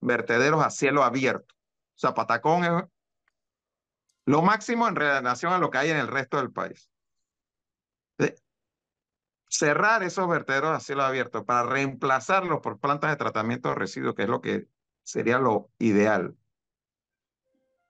vertederos 0.05 0.63
a 0.63 0.69
cielo 0.69 1.03
abierto. 1.03 1.53
O 1.55 1.97
sea, 1.97 2.13
Patacón 2.13 2.63
es 2.63 2.71
lo 4.25 4.41
máximo 4.41 4.87
en 4.87 4.95
relación 4.95 5.53
a 5.53 5.59
lo 5.59 5.69
que 5.69 5.77
hay 5.77 5.89
en 5.89 5.97
el 5.97 6.07
resto 6.07 6.37
del 6.37 6.51
país 6.51 6.89
cerrar 9.55 10.03
esos 10.03 10.27
vertederos 10.27 10.71
a 10.71 10.79
cielo 10.79 11.03
abierto 11.03 11.45
para 11.45 11.63
reemplazarlos 11.63 12.59
por 12.61 12.79
plantas 12.79 13.11
de 13.11 13.17
tratamiento 13.17 13.69
de 13.69 13.75
residuos, 13.75 14.15
que 14.15 14.23
es 14.23 14.29
lo 14.29 14.41
que 14.41 14.67
sería 15.03 15.39
lo 15.39 15.69
ideal. 15.79 16.35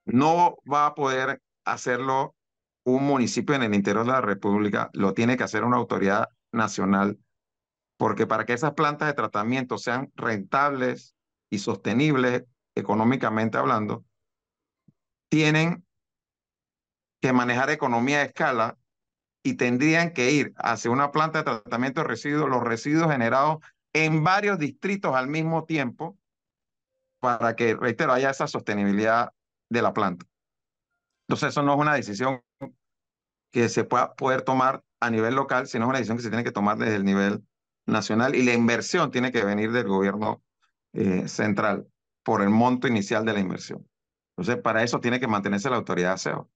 No 0.06 0.58
va 0.72 0.88
a 0.88 0.96
poder 0.96 1.42
hacerlo 1.64 2.36
un 2.84 3.04
municipio 3.04 3.56
en 3.56 3.64
el 3.64 3.74
interior 3.74 4.06
de 4.06 4.12
la 4.12 4.22
República, 4.22 4.92
lo 4.94 5.14
tiene 5.14 5.38
que 5.38 5.44
hacer 5.44 5.64
una 5.64 5.78
autoridad 5.78 6.30
nacional, 6.52 7.18
porque 7.98 8.28
para 8.28 8.46
que 8.46 8.54
esas 8.54 8.74
plantas 8.74 9.08
de 9.08 9.16
tratamiento 9.16 9.80
sean 9.80 10.12
rentables 10.16 11.15
y 11.50 11.60
sostenibles 11.60 12.44
económicamente 12.76 13.58
hablando, 13.58 14.06
tienen 15.30 15.86
que 17.22 17.34
manejar 17.34 17.70
economía 17.70 18.20
de 18.20 18.26
escala 18.26 18.78
y 19.44 19.56
tendrían 19.56 20.12
que 20.12 20.32
ir 20.32 20.54
hacia 20.58 20.92
una 20.92 21.12
planta 21.12 21.40
de 21.40 21.46
tratamiento 21.46 22.02
de 22.02 22.08
residuos, 22.08 22.50
los 22.50 22.64
residuos 22.64 23.12
generados 23.12 23.64
en 23.94 24.24
varios 24.24 24.60
distritos 24.60 25.16
al 25.16 25.28
mismo 25.28 25.66
tiempo, 25.66 26.18
para 27.20 27.56
que, 27.56 27.76
reitero, 27.76 28.12
haya 28.12 28.30
esa 28.30 28.48
sostenibilidad 28.48 29.32
de 29.70 29.82
la 29.82 29.94
planta. 29.94 30.26
Entonces, 31.28 31.50
eso 31.50 31.64
no 31.64 31.74
es 31.74 31.80
una 31.80 31.94
decisión 31.94 32.42
que 33.52 33.70
se 33.70 33.84
pueda 33.84 34.14
poder 34.16 34.42
tomar 34.42 34.84
a 35.00 35.10
nivel 35.10 35.36
local, 35.36 35.68
sino 35.68 35.86
es 35.86 35.90
una 35.90 35.98
decisión 36.00 36.18
que 36.18 36.24
se 36.24 36.30
tiene 36.30 36.44
que 36.44 36.52
tomar 36.52 36.78
desde 36.78 36.98
el 36.98 37.06
nivel 37.06 37.44
nacional 37.88 38.36
y 38.36 38.44
la 38.44 38.54
inversión 38.54 39.12
tiene 39.12 39.32
que 39.32 39.46
venir 39.46 39.72
del 39.72 39.88
gobierno 39.88 40.44
eh, 40.96 41.28
central 41.28 41.88
por 42.24 42.42
el 42.42 42.50
monto 42.50 42.88
inicial 42.88 43.26
de 43.26 43.34
la 43.34 43.40
inversión. 43.40 43.88
Entonces, 44.36 44.62
para 44.62 44.84
eso 44.84 45.00
tiene 45.00 45.20
que 45.20 45.28
mantenerse 45.28 45.70
la 45.70 45.78
autoridad 45.78 46.10
de 46.10 46.14
aseo. 46.16 46.50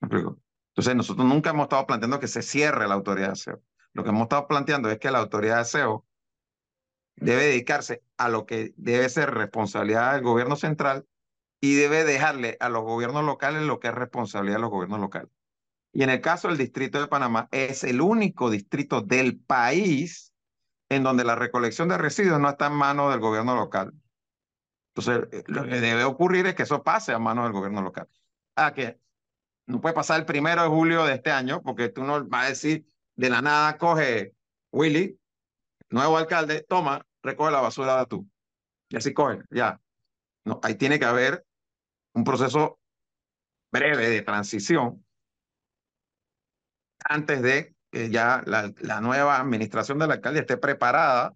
¿Me 0.00 0.06
explico? 0.06 0.38
Entonces, 0.70 0.94
nosotros 0.94 1.26
nunca 1.26 1.50
hemos 1.50 1.64
estado 1.64 1.86
planteando 1.86 2.20
que 2.20 2.28
se 2.28 2.42
cierre 2.42 2.86
la 2.86 2.94
autoridad 2.94 3.28
de 3.28 3.32
aseo. 3.32 3.62
Lo 3.94 4.04
que 4.04 4.10
hemos 4.10 4.22
estado 4.22 4.46
planteando 4.46 4.90
es 4.90 4.98
que 4.98 5.10
la 5.10 5.18
autoridad 5.18 5.56
de 5.56 5.60
aseo 5.62 6.06
debe 7.16 7.44
dedicarse 7.44 8.02
a 8.16 8.28
lo 8.28 8.46
que 8.46 8.74
debe 8.76 9.08
ser 9.08 9.34
responsabilidad 9.34 10.14
del 10.14 10.22
gobierno 10.22 10.56
central 10.56 11.06
y 11.60 11.74
debe 11.74 12.04
dejarle 12.04 12.56
a 12.60 12.68
los 12.68 12.82
gobiernos 12.82 13.24
locales 13.24 13.62
lo 13.62 13.80
que 13.80 13.88
es 13.88 13.94
responsabilidad 13.94 14.56
de 14.56 14.62
los 14.62 14.70
gobiernos 14.70 15.00
locales. 15.00 15.30
Y 15.92 16.02
en 16.02 16.10
el 16.10 16.20
caso 16.20 16.48
del 16.48 16.58
distrito 16.58 17.00
de 17.00 17.08
Panamá, 17.08 17.48
es 17.50 17.82
el 17.82 18.00
único 18.00 18.50
distrito 18.50 19.00
del 19.00 19.40
país 19.40 20.27
en 20.88 21.02
donde 21.02 21.24
la 21.24 21.34
recolección 21.34 21.88
de 21.88 21.98
residuos 21.98 22.40
no 22.40 22.48
está 22.48 22.66
en 22.66 22.74
manos 22.74 23.10
del 23.10 23.20
gobierno 23.20 23.54
local. 23.54 23.92
Entonces, 24.94 25.28
eh, 25.32 25.44
lo 25.46 25.64
que 25.64 25.80
debe 25.80 26.04
ocurrir 26.04 26.46
es 26.46 26.54
que 26.54 26.62
eso 26.64 26.82
pase 26.82 27.12
a 27.12 27.18
manos 27.18 27.44
del 27.44 27.52
gobierno 27.52 27.82
local. 27.82 28.08
Ah, 28.56 28.72
que 28.72 28.98
no 29.66 29.80
puede 29.80 29.94
pasar 29.94 30.18
el 30.20 30.26
primero 30.26 30.62
de 30.62 30.68
julio 30.68 31.04
de 31.04 31.14
este 31.14 31.30
año, 31.30 31.62
porque 31.62 31.88
tú 31.88 32.02
no 32.02 32.24
vas 32.26 32.46
a 32.46 32.48
decir 32.48 32.86
de 33.16 33.30
la 33.30 33.42
nada, 33.42 33.76
coge 33.76 34.34
Willy, 34.72 35.18
nuevo 35.90 36.16
alcalde, 36.16 36.64
toma, 36.68 37.06
recoge 37.22 37.52
la 37.52 37.60
basura 37.60 37.98
de 38.00 38.06
tú. 38.06 38.28
Y 38.88 38.96
así 38.96 39.12
coge, 39.12 39.42
ya. 39.50 39.80
No, 40.44 40.60
ahí 40.62 40.74
tiene 40.74 40.98
que 40.98 41.04
haber 41.04 41.46
un 42.14 42.24
proceso 42.24 42.80
breve 43.70 44.08
de 44.08 44.22
transición 44.22 45.04
antes 47.04 47.42
de 47.42 47.76
que 47.90 48.10
ya 48.10 48.42
la, 48.46 48.72
la 48.80 49.00
nueva 49.00 49.38
administración 49.38 49.98
del 49.98 50.10
alcalde 50.10 50.40
esté 50.40 50.56
preparada 50.56 51.34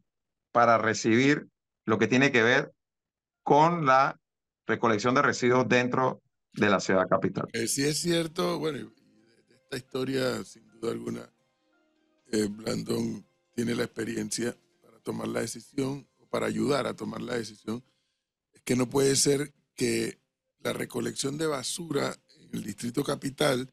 para 0.53 0.79
recibir 0.79 1.49
lo 1.85 1.99
que 1.99 2.07
tiene 2.07 2.31
que 2.31 2.43
ver 2.43 2.73
con 3.43 3.87
la 3.87 4.21
recolección 4.67 5.15
de 5.15 5.23
residuos 5.23 5.69
dentro 5.69 6.23
de 6.53 6.69
la 6.69 6.81
ciudad 6.81 7.09
capital. 7.09 7.49
Eh, 7.53 7.67
sí 7.67 7.85
es 7.85 8.01
cierto, 8.01 8.59
bueno, 8.59 8.93
esta 9.49 9.77
historia, 9.77 10.45
sin 10.45 10.69
duda 10.69 10.93
alguna, 10.93 11.31
eh, 12.31 12.47
Blandón 12.49 13.27
tiene 13.55 13.75
la 13.75 13.85
experiencia 13.85 14.55
para 14.83 14.99
tomar 15.01 15.29
la 15.29 15.41
decisión, 15.41 16.07
o 16.19 16.27
para 16.27 16.47
ayudar 16.47 16.87
a 16.87 16.95
tomar 16.95 17.21
la 17.21 17.35
decisión, 17.35 17.83
es 18.53 18.63
que 18.63 18.77
no 18.77 18.89
puede 18.89 19.17
ser 19.17 19.53
que 19.75 20.21
la 20.61 20.73
recolección 20.73 21.39
de 21.39 21.47
basura 21.47 22.15
en 22.39 22.55
el 22.55 22.63
distrito 22.63 23.03
capital 23.03 23.73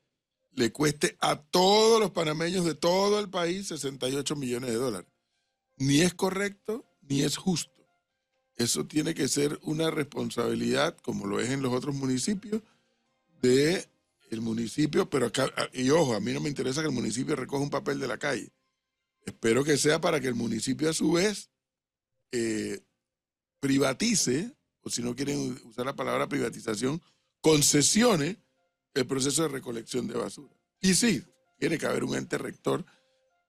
le 0.60 0.74
cueste 0.74 1.16
a 1.22 1.42
todos 1.42 2.02
los 2.02 2.12
panameños 2.12 2.66
de 2.66 2.76
todo 2.76 3.22
el 3.22 3.30
país 3.30 3.68
68 3.68 4.36
millones 4.36 4.72
de 4.72 4.76
dólares. 4.76 5.10
Ni 5.78 6.02
es 6.02 6.14
correcto 6.14 6.86
ni 7.02 7.22
es 7.22 7.38
justo. 7.38 7.72
Eso 8.58 8.86
tiene 8.86 9.14
que 9.14 9.30
ser 9.30 9.58
una 9.64 9.90
responsabilidad, 9.90 10.98
como 10.98 11.28
lo 11.28 11.40
es 11.40 11.50
en 11.50 11.62
los 11.62 11.74
otros 11.74 11.96
municipios, 11.96 12.62
de 13.42 13.88
el 14.32 14.42
municipio, 14.42 15.10
pero 15.10 15.28
acá, 15.28 15.50
ah, 15.56 15.70
y 15.72 15.90
ojo, 15.92 16.14
a 16.14 16.20
mí 16.20 16.34
no 16.34 16.42
me 16.42 16.50
interesa 16.50 16.82
que 16.82 16.90
el 16.90 16.94
municipio 16.94 17.38
recoja 17.38 17.64
un 17.64 17.70
papel 17.70 17.98
de 17.98 18.08
la 18.10 18.18
calle. 18.18 18.52
Espero 19.26 19.64
que 19.64 19.78
sea 19.78 20.02
para 20.02 20.20
que 20.20 20.28
el 20.28 20.36
municipio 20.36 20.90
a 20.90 20.94
su 20.94 21.14
vez 21.14 21.50
eh, 22.34 22.82
privatice, 23.62 24.58
o 24.82 24.90
si 24.90 25.02
no 25.02 25.16
quieren 25.16 25.58
usar 25.64 25.86
la 25.86 25.96
palabra 25.96 26.28
privatización, 26.28 27.02
concesione 27.40 28.38
el 28.94 29.06
proceso 29.08 29.44
de 29.44 29.50
recolección 29.50 30.08
de 30.08 30.16
basura. 30.18 30.54
Y 30.82 30.94
sí, 30.94 31.24
tiene 31.58 31.78
que 31.78 31.86
haber 31.86 32.04
un 32.04 32.16
ente 32.16 32.38
rector 32.38 32.86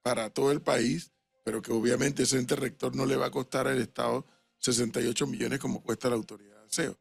para 0.02 0.30
todo 0.30 0.50
el 0.52 0.60
país, 0.62 1.12
pero 1.44 1.62
que 1.62 1.72
obviamente 1.72 2.22
ese 2.24 2.38
ente 2.38 2.56
rector 2.56 2.94
no 2.96 3.06
le 3.06 3.16
va 3.16 3.26
a 3.26 3.30
costar 3.30 3.66
al 3.68 3.80
Estado 3.80 4.26
68 4.58 5.26
millones 5.26 5.58
como 5.58 5.82
cuesta 5.82 6.08
la 6.08 6.16
autoridad 6.16 6.56
de 6.60 6.66
aseo. 6.66 6.98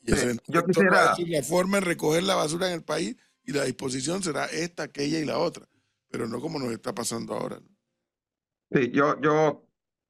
Y 0.00 0.12
ese 0.12 0.30
ente 0.30 0.44
yo 0.48 0.60
rector 0.60 0.84
va 0.84 0.88
a 0.88 0.92
quisiera- 0.92 1.10
decir 1.16 1.28
la 1.28 1.42
forma 1.42 1.78
de 1.78 1.84
recoger 1.86 2.22
la 2.22 2.34
basura 2.36 2.68
en 2.68 2.74
el 2.74 2.84
país 2.84 3.16
y 3.44 3.52
la 3.52 3.64
disposición 3.64 4.22
será 4.22 4.46
esta, 4.46 4.84
aquella 4.84 5.18
y 5.18 5.24
la 5.24 5.38
otra, 5.38 5.68
pero 6.10 6.28
no 6.28 6.40
como 6.40 6.58
nos 6.58 6.70
está 6.72 6.94
pasando 6.94 7.34
ahora. 7.34 7.58
¿no? 7.60 7.68
Sí, 8.70 8.90
yo, 8.92 9.20
yo 9.20 9.66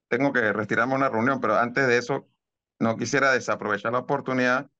tengo 0.09 0.33
que 0.33 0.53
retirarme 0.53 0.95
a 0.95 0.97
una 0.97 1.09
reunión, 1.09 1.41
pero 1.41 1.57
antes 1.57 1.87
de 1.87 1.99
eso, 1.99 2.29
no 2.81 2.97
quisiera 2.97 3.33
desaprovechar 3.33 3.93
la 3.93 4.01
oportunidad 4.01 4.71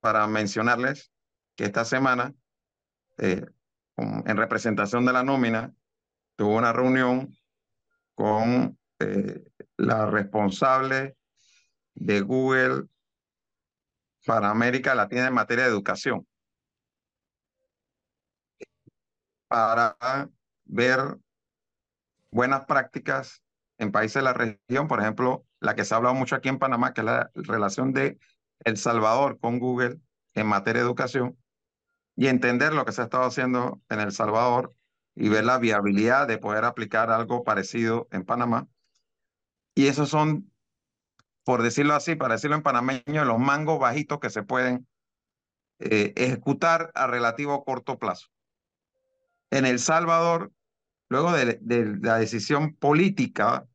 para 0.00 0.26
mencionarles 0.26 1.11
que 1.56 1.64
esta 1.64 1.84
semana, 1.84 2.34
eh, 3.18 3.44
en 3.96 4.36
representación 4.36 5.04
de 5.04 5.12
la 5.12 5.22
nómina, 5.22 5.74
tuvo 6.36 6.56
una 6.56 6.72
reunión 6.72 7.34
con 8.14 8.78
eh, 8.98 9.44
la 9.76 10.06
responsable 10.06 11.16
de 11.94 12.20
Google 12.20 12.88
para 14.24 14.50
América 14.50 14.94
Latina 14.94 15.26
en 15.26 15.34
materia 15.34 15.64
de 15.64 15.70
educación, 15.70 16.26
para 19.48 19.96
ver 20.64 21.18
buenas 22.30 22.64
prácticas 22.64 23.42
en 23.78 23.92
países 23.92 24.14
de 24.14 24.22
la 24.22 24.32
región, 24.32 24.88
por 24.88 25.00
ejemplo, 25.00 25.44
la 25.60 25.74
que 25.74 25.84
se 25.84 25.92
ha 25.92 25.96
hablado 25.98 26.14
mucho 26.14 26.36
aquí 26.36 26.48
en 26.48 26.58
Panamá, 26.58 26.94
que 26.94 27.00
es 27.00 27.04
la 27.04 27.30
relación 27.34 27.92
de 27.92 28.18
El 28.64 28.76
Salvador 28.76 29.38
con 29.38 29.58
Google 29.58 30.00
en 30.34 30.46
materia 30.46 30.82
de 30.82 30.86
educación, 30.86 31.36
y 32.16 32.26
entender 32.26 32.72
lo 32.74 32.84
que 32.84 32.92
se 32.92 33.00
ha 33.00 33.04
estado 33.04 33.24
haciendo 33.24 33.80
en 33.88 34.00
El 34.00 34.12
Salvador 34.12 34.74
y 35.14 35.28
ver 35.28 35.44
la 35.44 35.58
viabilidad 35.58 36.26
de 36.26 36.38
poder 36.38 36.64
aplicar 36.64 37.10
algo 37.10 37.44
parecido 37.44 38.08
en 38.10 38.24
Panamá. 38.24 38.68
Y 39.74 39.86
esos 39.86 40.08
son, 40.08 40.52
por 41.44 41.62
decirlo 41.62 41.94
así, 41.94 42.14
para 42.14 42.34
decirlo 42.34 42.56
en 42.56 42.62
panameño, 42.62 43.24
los 43.24 43.38
mangos 43.38 43.78
bajitos 43.78 44.20
que 44.20 44.30
se 44.30 44.42
pueden 44.42 44.86
eh, 45.78 46.12
ejecutar 46.16 46.90
a 46.94 47.06
relativo 47.06 47.64
corto 47.64 47.98
plazo. 47.98 48.28
En 49.50 49.66
El 49.66 49.78
Salvador, 49.78 50.52
luego 51.08 51.32
de, 51.32 51.58
de 51.60 51.96
la 52.00 52.18
decisión 52.18 52.74
política 52.74 53.66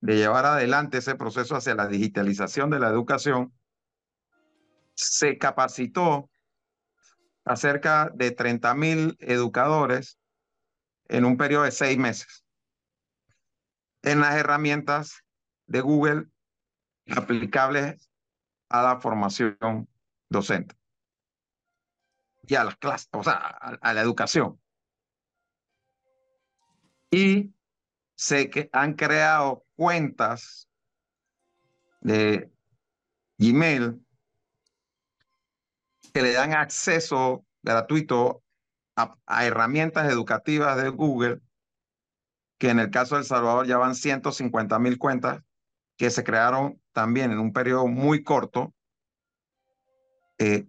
de 0.00 0.16
llevar 0.16 0.44
adelante 0.44 0.98
ese 0.98 1.14
proceso 1.14 1.56
hacia 1.56 1.74
la 1.74 1.88
digitalización 1.88 2.70
de 2.70 2.80
la 2.80 2.88
educación, 2.88 3.52
se 4.94 5.38
capacitó 5.38 6.30
a 7.44 7.56
cerca 7.56 8.10
de 8.14 8.30
30 8.30 8.74
mil 8.74 9.16
educadores 9.20 10.18
en 11.08 11.24
un 11.24 11.36
periodo 11.36 11.64
de 11.64 11.70
seis 11.70 11.98
meses 11.98 12.44
en 14.04 14.20
las 14.20 14.34
herramientas 14.36 15.24
de 15.66 15.80
Google 15.80 16.26
aplicables 17.16 18.10
a 18.68 18.82
la 18.82 19.00
formación 19.00 19.88
docente 20.28 20.76
y 22.46 22.54
a 22.54 22.64
las 22.64 22.76
clases, 22.76 23.08
o 23.12 23.22
sea, 23.22 23.36
a, 23.36 23.94
la 23.94 24.00
educación. 24.02 24.60
Y 27.10 27.54
se 28.14 28.50
que 28.50 28.68
han 28.72 28.94
creado 28.94 29.64
cuentas 29.76 30.68
de 32.00 32.50
Gmail 33.38 34.03
que 36.14 36.22
le 36.22 36.32
dan 36.32 36.52
acceso 36.52 37.44
gratuito 37.62 38.44
a, 38.96 39.18
a 39.26 39.44
herramientas 39.44 40.10
educativas 40.10 40.80
de 40.80 40.88
Google, 40.88 41.40
que 42.56 42.70
en 42.70 42.78
el 42.78 42.90
caso 42.90 43.16
de 43.16 43.22
El 43.22 43.26
Salvador 43.26 43.66
ya 43.66 43.78
van 43.78 43.96
150 43.96 44.78
mil 44.78 44.96
cuentas 44.96 45.42
que 45.96 46.10
se 46.10 46.22
crearon 46.22 46.80
también 46.92 47.32
en 47.32 47.40
un 47.40 47.52
periodo 47.52 47.88
muy 47.88 48.22
corto. 48.22 48.72
Eh, 50.38 50.68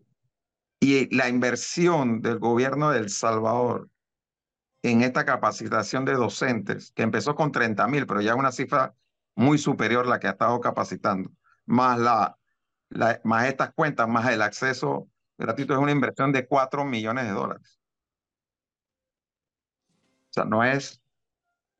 y 0.79 1.15
la 1.15 1.29
inversión 1.29 2.21
del 2.21 2.39
gobierno 2.39 2.89
de 2.89 2.99
El 2.99 3.09
Salvador 3.09 3.89
en 4.81 5.03
esta 5.03 5.25
capacitación 5.25 6.05
de 6.05 6.13
docentes, 6.13 6.91
que 6.91 7.03
empezó 7.03 7.35
con 7.35 7.51
30 7.51 7.87
mil, 7.87 8.07
pero 8.07 8.21
ya 8.21 8.31
es 8.31 8.37
una 8.37 8.51
cifra 8.51 8.95
muy 9.35 9.59
superior 9.59 10.07
la 10.07 10.19
que 10.19 10.27
ha 10.27 10.31
estado 10.31 10.59
capacitando, 10.59 11.31
más, 11.65 11.99
la, 11.99 12.37
la, 12.89 13.19
más 13.23 13.47
estas 13.47 13.73
cuentas, 13.73 14.07
más 14.07 14.31
el 14.31 14.41
acceso 14.41 15.09
gratuito, 15.37 15.73
es 15.73 15.79
una 15.79 15.91
inversión 15.91 16.31
de 16.31 16.47
4 16.47 16.85
millones 16.85 17.25
de 17.25 17.31
dólares. 17.31 17.79
O 20.29 20.33
sea, 20.35 20.45
no 20.45 20.63
es 20.63 21.01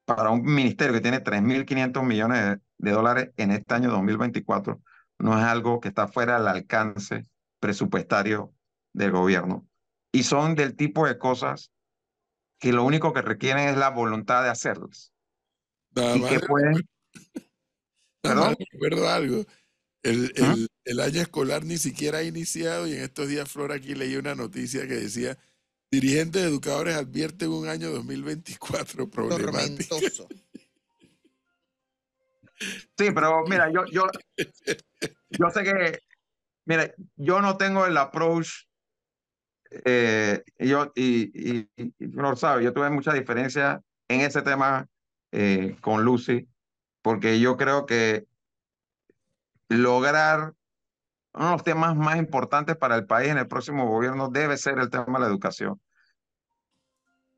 para 0.06 0.30
un 0.30 0.44
ministerio 0.44 0.94
que 0.94 1.02
tiene 1.02 1.24
3.500 1.24 2.04
millones 2.04 2.60
de, 2.78 2.92
dólares 2.92 3.32
en 3.38 3.52
este 3.52 3.74
año 3.74 3.90
2024, 3.92 4.82
no 5.20 5.38
es 5.38 5.44
algo 5.44 5.80
que 5.80 5.90
está 5.90 6.08
fuera 6.08 6.38
del 6.38 6.48
alcance 6.48 7.26
presupuestario 7.60 8.54
del 8.94 9.12
gobierno. 9.12 9.68
Y 10.12 10.24
son 10.24 10.56
del 10.56 10.76
tipo 10.76 11.08
de 11.08 11.18
cosas 11.18 11.72
que 12.60 12.72
lo 12.72 12.84
único 12.84 13.12
que 13.14 13.22
requieren 13.22 13.68
es 13.68 13.78
la 13.78 13.90
voluntad 13.90 14.44
de 14.44 14.50
hacerlas. 14.50 15.12
Nada 15.96 16.16
y 16.16 16.20
más, 16.20 16.32
que 16.32 16.40
pueden... 16.40 16.74
nada 18.24 18.36
más 18.36 18.56
¿Perdón? 18.56 18.56
recuerdo 18.72 19.10
algo. 19.10 19.44
El, 20.06 20.32
¿Ah? 20.40 20.54
el, 20.56 20.70
el 20.86 21.00
año 21.00 21.22
escolar 21.22 21.66
ni 21.66 21.78
siquiera 21.78 22.20
ha 22.20 22.24
iniciado 22.24 22.88
y 22.88 22.94
en 22.94 23.02
estos 23.02 23.28
días, 23.28 23.52
Flor, 23.52 23.72
aquí 23.72 23.96
leí 23.96 24.16
una 24.16 24.36
noticia 24.36 24.88
que 24.88 24.94
decía, 24.94 25.38
dirigentes 25.90 26.44
educadores 26.44 26.96
advierten 26.96 27.50
un 27.50 27.68
año 27.68 27.90
2024 27.90 29.10
problemático. 29.10 29.96
Tormentoso. 29.96 30.28
Sí, 32.98 33.12
pero 33.12 33.44
mira, 33.48 33.70
yo, 33.72 33.84
yo, 33.92 34.08
yo 35.30 35.50
sé 35.50 35.64
que, 35.64 36.00
mira, 36.66 36.94
yo 37.16 37.42
no 37.42 37.58
tengo 37.58 37.86
el 37.86 37.98
approach, 37.98 38.68
eh, 39.72 40.42
y 40.60 40.70
yo, 40.70 40.92
y, 40.96 41.32
y, 41.34 41.70
y, 41.76 42.08
Flor 42.08 42.38
sabe, 42.38 42.64
yo 42.64 42.72
tuve 42.72 42.90
mucha 42.90 43.12
diferencia 43.12 43.82
en 44.08 44.22
ese 44.22 44.42
tema 44.42 44.88
eh, 45.32 45.76
con 45.82 46.06
Lucy, 46.06 46.48
porque 47.02 47.40
yo 47.40 47.58
creo 47.58 47.86
que 47.86 48.26
lograr 49.70 50.54
uno 51.34 51.46
de 51.46 51.52
los 51.52 51.64
temas 51.64 51.96
más 51.96 52.18
importantes 52.18 52.78
para 52.78 52.96
el 52.96 53.06
país 53.06 53.30
en 53.30 53.38
el 53.38 53.48
próximo 53.48 53.88
gobierno 53.88 54.30
debe 54.30 54.58
ser 54.58 54.80
el 54.80 54.90
tema 54.90 55.20
de 55.20 55.20
la 55.20 55.28
educación. 55.28 55.82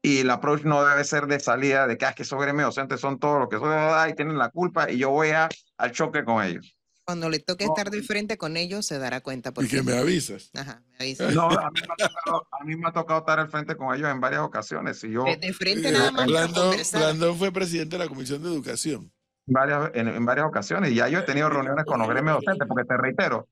Y 0.01 0.19
el 0.19 0.29
approach 0.29 0.63
no 0.63 0.85
debe 0.85 1.03
ser 1.03 1.25
de 1.25 1.39
salida 1.39 1.87
de 1.87 1.97
que, 1.97 2.05
ah, 2.05 2.09
es 2.09 2.15
que 2.15 2.23
esos 2.23 2.39
gremios 2.39 2.67
docentes 2.67 2.99
son 2.99 3.19
todos 3.19 3.39
los 3.39 3.49
que 3.49 3.57
son 3.57 4.09
y 4.09 4.13
tienen 4.13 4.37
la 4.37 4.49
culpa 4.49 4.89
y 4.89 4.99
yo 4.99 5.09
voy 5.09 5.29
a, 5.29 5.49
al 5.77 5.91
choque 5.91 6.23
con 6.23 6.43
ellos. 6.43 6.77
Cuando 7.03 7.29
le 7.29 7.39
toque 7.39 7.65
No. 7.65 7.71
estar 7.71 7.89
de 7.89 8.03
frente 8.03 8.37
con 8.37 8.57
ellos, 8.57 8.85
se 8.85 8.99
dará 8.99 9.21
cuenta. 9.21 9.49
Y 9.49 9.53
Porque... 9.53 9.69
que 9.77 9.81
me 9.81 9.97
avisas. 9.97 10.51
Ajá, 10.53 10.83
me 10.91 10.97
avisa. 11.05 11.31
No, 11.31 11.49
a 11.49 11.71
mí, 11.71 11.79
me 11.81 11.93
ha 11.93 12.07
tocado, 12.07 12.47
a 12.51 12.63
mí 12.65 12.75
me 12.75 12.87
ha 12.89 12.91
tocado 12.91 13.19
estar 13.21 13.39
al 13.39 13.49
frente 13.49 13.75
con 13.77 13.95
ellos 13.95 14.09
en 14.09 14.19
varias 14.19 14.41
ocasiones. 14.41 15.01
Y 15.05 15.11
yo, 15.11 15.23
De, 15.23 15.53
frente 15.53 15.91
nada 15.91 16.11
más. 16.11 16.27
Blandón 16.27 17.37
fue 17.37 17.51
presidente 17.51 17.97
de 17.97 18.03
la 18.03 18.09
Comisión 18.09 18.43
de 18.43 18.49
Educación. 18.49 19.11
Varias, 19.47 19.91
en, 19.93 20.25
varias 20.25 20.45
ocasiones, 20.45 20.93
ya 20.93 21.07
yo 21.07 21.19
he 21.19 21.23
tenido 21.23 21.49
reuniones 21.49 21.85
con 21.85 21.99
los 21.99 22.07
gremios 22.07 22.43
docentes, 22.43 22.67
porque 22.67 22.85
te 22.85 22.97
reitero, 22.97 23.47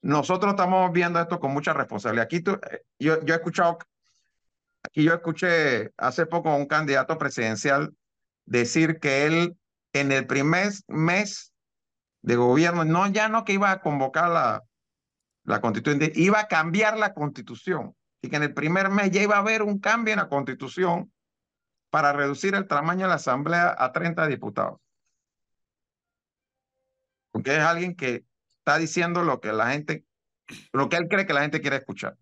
nosotros 0.00 0.52
estamos 0.52 0.92
viendo 0.92 1.20
esto 1.20 1.40
con 1.40 1.52
mucha 1.52 1.72
responsabilidad. 1.72 2.24
Aquí 2.24 2.40
tú, 2.40 2.52
eh, 2.70 2.82
yo, 2.98 3.22
yo 3.24 3.34
he 3.34 3.36
escuchado, 3.36 3.78
aquí 4.82 5.02
yo 5.02 5.14
escuché 5.14 5.92
hace 5.96 6.26
poco 6.26 6.50
a 6.50 6.56
un 6.56 6.66
candidato 6.66 7.18
presidencial 7.18 7.94
decir 8.46 9.00
que 9.00 9.26
él 9.26 9.56
en 9.92 10.12
el 10.12 10.26
primer 10.26 10.72
mes 10.88 11.52
de 12.22 12.36
gobierno, 12.36 12.84
no, 12.84 13.06
ya 13.08 13.28
no 13.28 13.44
que 13.44 13.52
iba 13.52 13.70
a 13.70 13.80
convocar 13.80 14.30
la, 14.30 14.62
la 15.44 15.60
constituyente, 15.60 16.12
iba 16.14 16.40
a 16.40 16.48
cambiar 16.48 16.96
la 16.96 17.12
constitución, 17.12 17.94
y 18.22 18.28
que 18.28 18.36
en 18.36 18.44
el 18.44 18.54
primer 18.54 18.88
mes 18.90 19.10
ya 19.10 19.22
iba 19.22 19.36
a 19.36 19.40
haber 19.40 19.62
un 19.62 19.78
cambio 19.78 20.14
en 20.14 20.20
la 20.20 20.28
constitución 20.28 21.12
para 21.90 22.12
reducir 22.12 22.54
el 22.54 22.66
tamaño 22.66 23.02
de 23.02 23.10
la 23.10 23.14
asamblea 23.16 23.74
a 23.78 23.92
30 23.92 24.26
diputados 24.26 24.83
porque 27.34 27.56
es 27.56 27.62
alguien 27.62 27.96
que 27.96 28.24
está 28.58 28.78
diciendo 28.78 29.24
lo 29.24 29.40
que 29.40 29.52
la 29.52 29.72
gente, 29.72 30.06
lo 30.72 30.88
que 30.88 30.96
él 30.96 31.08
cree 31.08 31.26
que 31.26 31.32
la 31.32 31.40
gente 31.40 31.60
quiere 31.60 31.78
escuchar. 31.78 32.16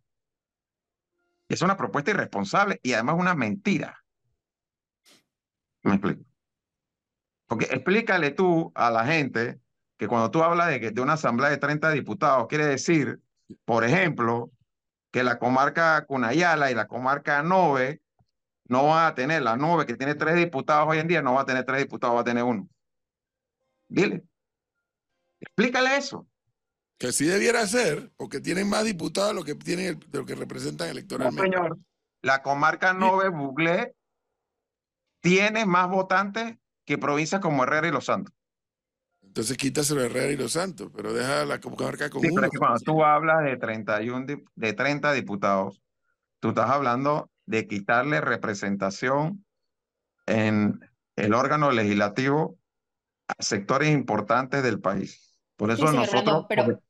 Es 1.50 1.60
una 1.60 1.76
propuesta 1.76 2.12
irresponsable 2.12 2.80
y 2.82 2.94
además 2.94 3.16
una 3.18 3.34
mentira. 3.34 4.02
Me 5.82 5.96
explico. 5.96 6.24
Porque 7.46 7.66
explícale 7.66 8.30
tú 8.30 8.72
a 8.74 8.90
la 8.90 9.04
gente 9.04 9.60
que 9.98 10.08
cuando 10.08 10.30
tú 10.30 10.42
hablas 10.42 10.68
de, 10.68 10.78
de 10.92 11.00
una 11.02 11.12
asamblea 11.12 11.50
de 11.50 11.58
30 11.58 11.90
diputados, 11.90 12.46
quiere 12.48 12.64
decir, 12.64 13.20
por 13.66 13.84
ejemplo, 13.84 14.50
que 15.10 15.24
la 15.24 15.38
comarca 15.38 16.06
Cunayala 16.06 16.70
y 16.70 16.74
la 16.74 16.88
comarca 16.88 17.42
Nove 17.42 18.00
no 18.64 18.86
va 18.86 19.08
a 19.08 19.14
tener, 19.14 19.42
la 19.42 19.58
Nove 19.58 19.84
que 19.84 19.94
tiene 19.98 20.14
tres 20.14 20.36
diputados 20.36 20.88
hoy 20.88 21.00
en 21.00 21.08
día, 21.08 21.20
no 21.20 21.34
va 21.34 21.42
a 21.42 21.46
tener 21.46 21.66
tres 21.66 21.80
diputados, 21.80 22.16
va 22.16 22.22
a 22.22 22.24
tener 22.24 22.44
uno. 22.44 22.66
Dile. 23.88 24.24
Explícale 25.42 25.96
eso. 25.96 26.26
Que 26.98 27.12
sí 27.12 27.26
debiera 27.26 27.66
ser, 27.66 28.12
porque 28.16 28.40
tienen 28.40 28.68
más 28.68 28.84
diputados 28.84 29.30
de 29.30 29.34
lo 29.34 29.44
que, 29.44 29.54
tienen, 29.56 29.98
de 30.08 30.18
lo 30.18 30.24
que 30.24 30.34
representan 30.34 30.88
electoralmente. 30.88 31.48
No, 31.48 31.62
señor. 31.62 31.78
La 32.22 32.42
comarca 32.42 32.92
Nove 32.94 33.28
Buglé 33.28 33.94
tiene 35.20 35.66
más 35.66 35.88
votantes 35.88 36.56
que 36.84 36.98
provincias 36.98 37.40
como 37.40 37.64
Herrera 37.64 37.88
y 37.88 37.90
Los 37.90 38.04
Santos. 38.04 38.32
Entonces 39.22 39.56
quítaselo 39.56 40.02
a 40.02 40.06
Herrera 40.06 40.30
y 40.30 40.36
Los 40.36 40.52
Santos, 40.52 40.90
pero 40.94 41.12
deja 41.12 41.44
la 41.44 41.60
comarca 41.60 42.10
con 42.10 42.20
sí, 42.20 42.28
uno. 42.28 42.36
Pero 42.36 42.46
es 42.46 42.52
que 42.52 42.58
cuando 42.58 42.80
tú 42.80 43.04
hablas 43.04 43.42
de 43.44 43.56
31, 43.56 44.26
de 44.54 44.72
30 44.72 45.12
diputados, 45.12 45.82
tú 46.38 46.50
estás 46.50 46.70
hablando 46.70 47.30
de 47.46 47.66
quitarle 47.66 48.20
representación 48.20 49.44
en 50.26 50.80
el 51.16 51.34
órgano 51.34 51.72
legislativo 51.72 52.58
a 53.26 53.42
sectores 53.42 53.90
importantes 53.90 54.62
del 54.62 54.80
país. 54.80 55.31
Por 55.56 55.70
eso 55.70 55.86
Sí, 55.86 55.96
nosotros... 55.96 56.46
Pero 56.48 56.64
porque- 56.64 56.80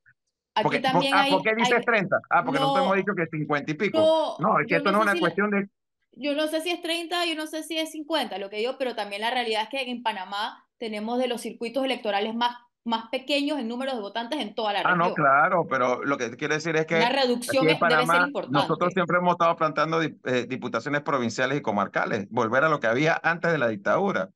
aquí 0.54 0.62
porque- 0.64 0.80
también 0.80 1.14
ah, 1.14 1.22
hay, 1.22 1.30
¿Por 1.32 1.42
qué 1.42 1.54
dices 1.54 1.78
hay- 1.78 1.84
30? 1.84 2.16
Ah, 2.30 2.44
porque 2.44 2.60
nosotros 2.60 2.84
No, 2.86 2.94
hemos 2.94 2.96
dicho 3.06 3.14
que 3.16 3.26
50 3.36 3.70
y 3.70 3.74
pico. 3.74 4.36
no, 4.38 4.48
No, 4.54 4.60
es 4.60 4.66
que 4.66 4.76
esto 4.76 4.92
no 4.92 4.98
no 4.98 5.04
es 5.04 5.04
una 5.04 5.12
si 5.12 5.18
la- 5.18 5.20
cuestión 5.20 5.50
de... 5.50 5.68
Yo 6.14 6.34
no 6.34 6.46
sé 6.46 6.60
si 6.60 6.70
es 6.70 6.82
30, 6.82 7.24
yo 7.24 7.34
no 7.34 7.46
sé 7.46 7.62
si 7.62 7.78
es 7.78 7.90
50, 7.92 8.36
lo 8.38 8.50
que 8.50 8.56
digo, 8.58 8.76
pero 8.78 8.94
también 8.94 9.22
la 9.22 9.30
realidad 9.30 9.62
es 9.62 9.68
que 9.70 9.90
en 9.90 10.02
Panamá 10.02 10.62
tenemos 10.78 11.18
de 11.18 11.26
los 11.26 11.40
circuitos 11.40 11.82
electorales 11.84 12.34
más, 12.34 12.54
más 12.84 13.08
pequeños 13.10 13.58
en 13.58 13.66
números 13.68 13.94
de 13.94 14.02
votantes 14.02 14.38
en 14.40 14.54
toda 14.54 14.74
la 14.74 14.80
Ah, 14.80 14.82
región. 14.82 14.98
no, 14.98 15.14
claro, 15.14 15.66
pero 15.70 16.04
lo 16.04 16.18
que 16.18 16.30
quiero 16.36 16.52
decir 16.52 16.76
es 16.76 16.84
que 16.84 16.96
Una 16.96 17.08
reducción 17.08 17.64
en 17.66 17.70
es- 17.74 17.80
debe 17.80 17.90
ser 17.90 18.06
Panamá 18.06 18.26
importante. 18.26 18.52
nosotros 18.58 18.92
siempre 18.92 19.16
hemos 19.16 19.32
estado 19.32 19.56
planteando 19.56 20.02
dip- 20.02 20.18
eh, 20.26 20.46
diputaciones 20.46 21.00
provinciales 21.00 21.56
y 21.58 21.62
comarcales, 21.62 22.28
volver 22.28 22.64
a 22.64 22.68
lo 22.68 22.78
que 22.78 22.88
había 22.88 23.18
antes 23.22 23.50
de 23.50 23.56
la 23.58 23.68
dictadura. 23.68 24.28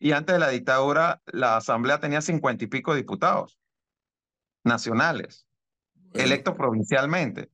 Y 0.00 0.10
antes 0.12 0.32
de 0.34 0.40
la 0.40 0.48
dictadura, 0.48 1.20
la 1.26 1.58
Asamblea 1.58 2.00
tenía 2.00 2.22
cincuenta 2.22 2.64
y 2.64 2.66
pico 2.66 2.94
diputados 2.94 3.58
nacionales, 4.64 5.46
Bueno, 5.94 6.26
electos 6.26 6.54
provincialmente. 6.56 7.50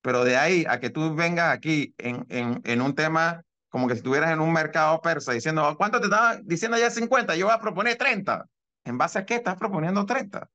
Pero 0.00 0.24
de 0.24 0.36
ahí 0.36 0.64
a 0.68 0.78
que 0.80 0.90
tú 0.90 1.14
vengas 1.14 1.52
aquí 1.54 1.94
en, 1.98 2.24
en, 2.28 2.60
en 2.64 2.82
un 2.82 2.94
tema 2.94 3.44
como 3.68 3.86
que 3.86 3.94
si 3.94 3.98
estuvieras 3.98 4.30
en 4.30 4.40
un 4.40 4.52
mercado 4.52 5.00
persa 5.00 5.32
diciendo, 5.32 5.74
¿cuánto 5.76 6.00
te 6.00 6.06
estaba 6.06 6.36
diciendo 6.42 6.78
ya 6.78 6.90
50? 6.90 7.36
Yo 7.36 7.46
voy 7.46 7.54
a 7.54 7.60
proponer 7.60 7.96
30. 7.96 8.46
¿En 8.84 8.96
base 8.96 9.18
a 9.18 9.26
qué 9.26 9.36
estás 9.36 9.56
proponiendo 9.56 10.06
30? 10.06 10.48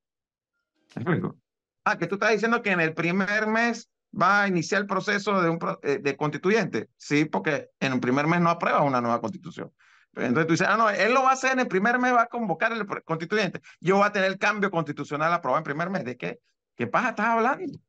¿Me 0.96 1.02
explico? 1.02 1.36
Ah, 1.84 1.98
que 1.98 2.06
tú 2.06 2.16
estás 2.16 2.32
diciendo 2.32 2.62
que 2.62 2.70
en 2.70 2.80
el 2.80 2.94
primer 2.94 3.46
mes 3.46 3.88
va 4.20 4.42
a 4.42 4.48
iniciar 4.48 4.80
el 4.80 4.86
proceso 4.86 5.40
de, 5.40 5.50
un, 5.50 5.58
eh, 5.82 5.98
de 5.98 6.16
constituyente. 6.16 6.88
Sí, 6.96 7.24
porque 7.24 7.70
en 7.78 7.92
el 7.92 8.00
primer 8.00 8.26
mes 8.26 8.40
no 8.40 8.50
aprueba 8.50 8.82
una 8.82 9.00
nueva 9.00 9.20
constitución. 9.20 9.72
Entonces 10.16 10.46
tú 10.46 10.52
dices, 10.52 10.66
ah, 10.68 10.76
no, 10.76 10.88
él 10.90 11.12
lo 11.12 11.22
va 11.22 11.30
a 11.30 11.34
hacer 11.34 11.52
en 11.52 11.60
el 11.60 11.68
primer 11.68 11.98
mes, 11.98 12.12
va 12.12 12.22
a 12.22 12.26
convocar 12.26 12.72
el 12.72 12.86
constituyente. 13.04 13.60
Yo 13.80 13.96
voy 13.96 14.06
a 14.06 14.12
tener 14.12 14.30
el 14.30 14.38
cambio 14.38 14.70
constitucional 14.70 15.32
aprobado 15.32 15.58
en 15.58 15.64
primer 15.64 15.90
mes. 15.90 16.04
¿De 16.04 16.16
qué? 16.16 16.40
¿Qué 16.76 16.86
paja 16.86 17.10
estás 17.10 17.26
hablando? 17.26 17.72
O 17.76 17.80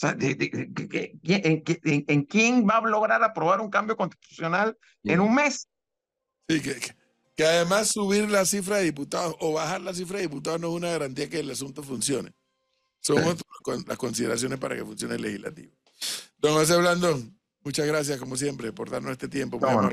sea, 0.00 0.12
de- 0.14 0.34
de- 0.34 0.48
de- 0.48 0.72
que- 0.72 0.88
que- 0.88 1.12
¿quién- 1.22 1.42
en, 1.44 1.62
qué- 1.64 1.80
en- 1.84 2.04
en 2.08 2.24
quién 2.24 2.66
va 2.66 2.78
a 2.78 2.80
lograr 2.82 3.22
aprobar 3.22 3.60
un 3.60 3.68
cambio 3.70 3.96
constitucional 3.96 4.76
en 5.04 5.20
un 5.20 5.34
mes? 5.34 5.68
sí, 6.48 6.60
que, 6.62 6.74
que- 6.74 6.96
que 7.36 7.44
además 7.44 7.88
subir 7.88 8.30
la 8.30 8.44
cifra 8.44 8.76
de 8.78 8.84
diputados 8.84 9.36
o 9.40 9.52
bajar 9.52 9.80
la 9.80 9.94
cifra 9.94 10.16
de 10.16 10.22
diputados 10.24 10.60
no 10.60 10.68
es 10.68 10.74
una 10.74 10.90
garantía 10.90 11.28
que 11.28 11.40
el 11.40 11.50
asunto 11.50 11.82
funcione. 11.82 12.32
Son 13.00 13.16
Sí. 13.16 13.22
otras 13.22 13.44
con- 13.62 13.84
las 13.86 13.96
consideraciones 13.98 14.58
para 14.58 14.74
que 14.76 14.84
funcione 14.84 15.14
el 15.14 15.22
legislativo. 15.22 15.72
Don 16.38 16.52
José 16.54 16.76
Blandón, 16.76 17.38
muchas 17.62 17.86
gracias 17.86 18.18
como 18.18 18.36
siempre 18.36 18.72
por 18.72 18.90
darnos 18.90 19.12
este 19.12 19.28
tiempo. 19.28 19.58
no. 19.60 19.90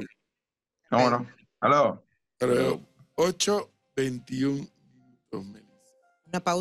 ¿Cómo 0.89 1.09
no? 1.09 1.27
Aló. 1.59 2.03
Pero 2.37 2.79
8.21 3.15 4.69
minutos, 4.93 5.45
Melissa. 5.45 6.21
Una 6.25 6.39
pausa. 6.39 6.55